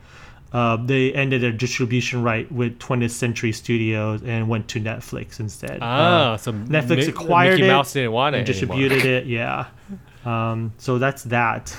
Uh, 0.55 0.77
they 0.91 1.11
ended 1.13 1.41
their 1.41 1.51
distribution 1.51 2.23
right 2.23 2.49
with 2.59 2.79
20th 2.79 3.11
Century 3.11 3.51
Studios 3.51 4.21
and 4.23 4.47
went 4.47 4.67
to 4.69 4.79
Netflix 4.79 5.39
instead. 5.39 5.79
ah, 5.81 6.33
Uh, 6.33 6.37
so 6.37 6.53
Netflix 6.53 6.97
Mi- 6.97 7.07
acquired 7.15 7.51
Mickey 7.59 7.65
it 7.65 7.71
Mouse 7.75 7.91
didn't 7.93 8.11
want 8.13 8.35
it 8.35 8.39
and 8.39 8.49
anymore. 8.49 8.77
distributed 8.77 9.05
it. 9.05 9.25
Yeah. 9.39 9.65
Um, 10.25 10.71
so 10.77 10.97
that's 10.97 11.23
that. 11.37 11.75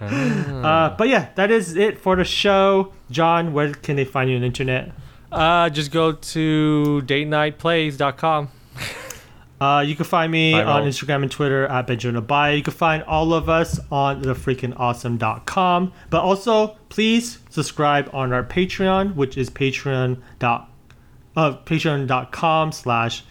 Ah. 0.00 0.64
uh, 0.90 0.96
but 0.96 1.08
yeah, 1.08 1.28
that 1.34 1.50
is 1.50 1.76
it 1.76 1.98
for 1.98 2.14
the 2.16 2.24
show. 2.24 2.92
John, 3.10 3.52
where 3.52 3.72
can 3.74 3.96
they 3.96 4.04
find 4.06 4.30
you 4.30 4.36
on 4.36 4.40
the 4.42 4.46
internet? 4.46 4.92
Uh, 5.32 5.68
just 5.68 5.90
go 5.90 6.12
to 6.12 7.02
datenitePlays.com. 7.06 8.48
Uh, 9.60 9.84
you 9.86 9.94
can 9.94 10.04
find 10.04 10.30
me 10.32 10.52
Viral. 10.52 10.66
on 10.66 10.82
Instagram 10.82 11.22
and 11.22 11.30
Twitter 11.30 11.66
at 11.66 11.86
Benjamin 11.86 12.20
Abaya. 12.22 12.56
You 12.56 12.62
can 12.62 12.72
find 12.72 13.02
all 13.04 13.32
of 13.32 13.48
us 13.48 13.78
on 13.90 14.22
thefreakingawesome.com. 14.22 15.92
But 16.10 16.20
also, 16.22 16.76
please 16.88 17.38
subscribe 17.50 18.10
on 18.12 18.32
our 18.32 18.42
Patreon, 18.42 19.14
which 19.14 19.38
is 19.38 19.50
patreon 19.50 20.20
dot 20.38 20.70
uh, 21.36 21.56
patreon.com 21.64 22.72
slash 22.72 23.24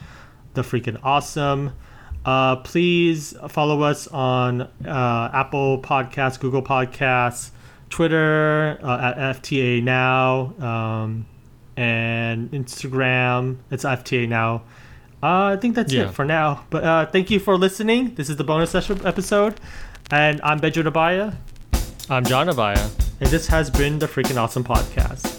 the 0.54 0.62
freaking 0.62 1.00
awesome. 1.04 1.74
Uh, 2.26 2.56
please 2.58 3.34
follow 3.50 3.82
us 3.82 4.08
on 4.08 4.62
uh, 4.62 5.30
Apple 5.34 5.82
Podcasts, 5.82 6.40
Google 6.40 6.62
Podcasts, 6.64 7.52
Twitter 7.90 8.80
uh, 8.82 9.14
at 9.14 9.42
FTA 9.42 9.84
Now, 9.84 10.54
um, 10.60 11.26
and 11.76 12.50
Instagram. 12.52 13.58
It's 13.72 13.84
FTA 13.84 14.28
Now. 14.28 14.64
Uh, 15.24 15.54
I 15.54 15.56
think 15.56 15.76
that's 15.76 15.94
Yeah. 15.94 16.10
it 16.10 16.14
for 16.14 16.26
now. 16.26 16.66
But 16.70 16.84
uh, 16.84 17.06
thank 17.06 17.32
you 17.32 17.40
for 17.40 17.58
listening. 17.58 18.14
This 18.16 18.30
is 18.30 18.36
the 18.36 18.44
bonus 18.44 18.72
session 18.72 19.00
episode, 19.06 19.56
and 20.12 20.42
I'm 20.44 20.60
Bedro 20.60 20.84
Nabaya, 20.84 21.36
I'm 22.10 22.26
John 22.26 22.48
Abaya. 22.48 22.90
and 23.22 23.30
this 23.30 23.48
has 23.48 23.70
been 23.70 24.00
the 24.00 24.08
freaking 24.08 24.36
awesome 24.36 24.66
podcast. 24.66 25.33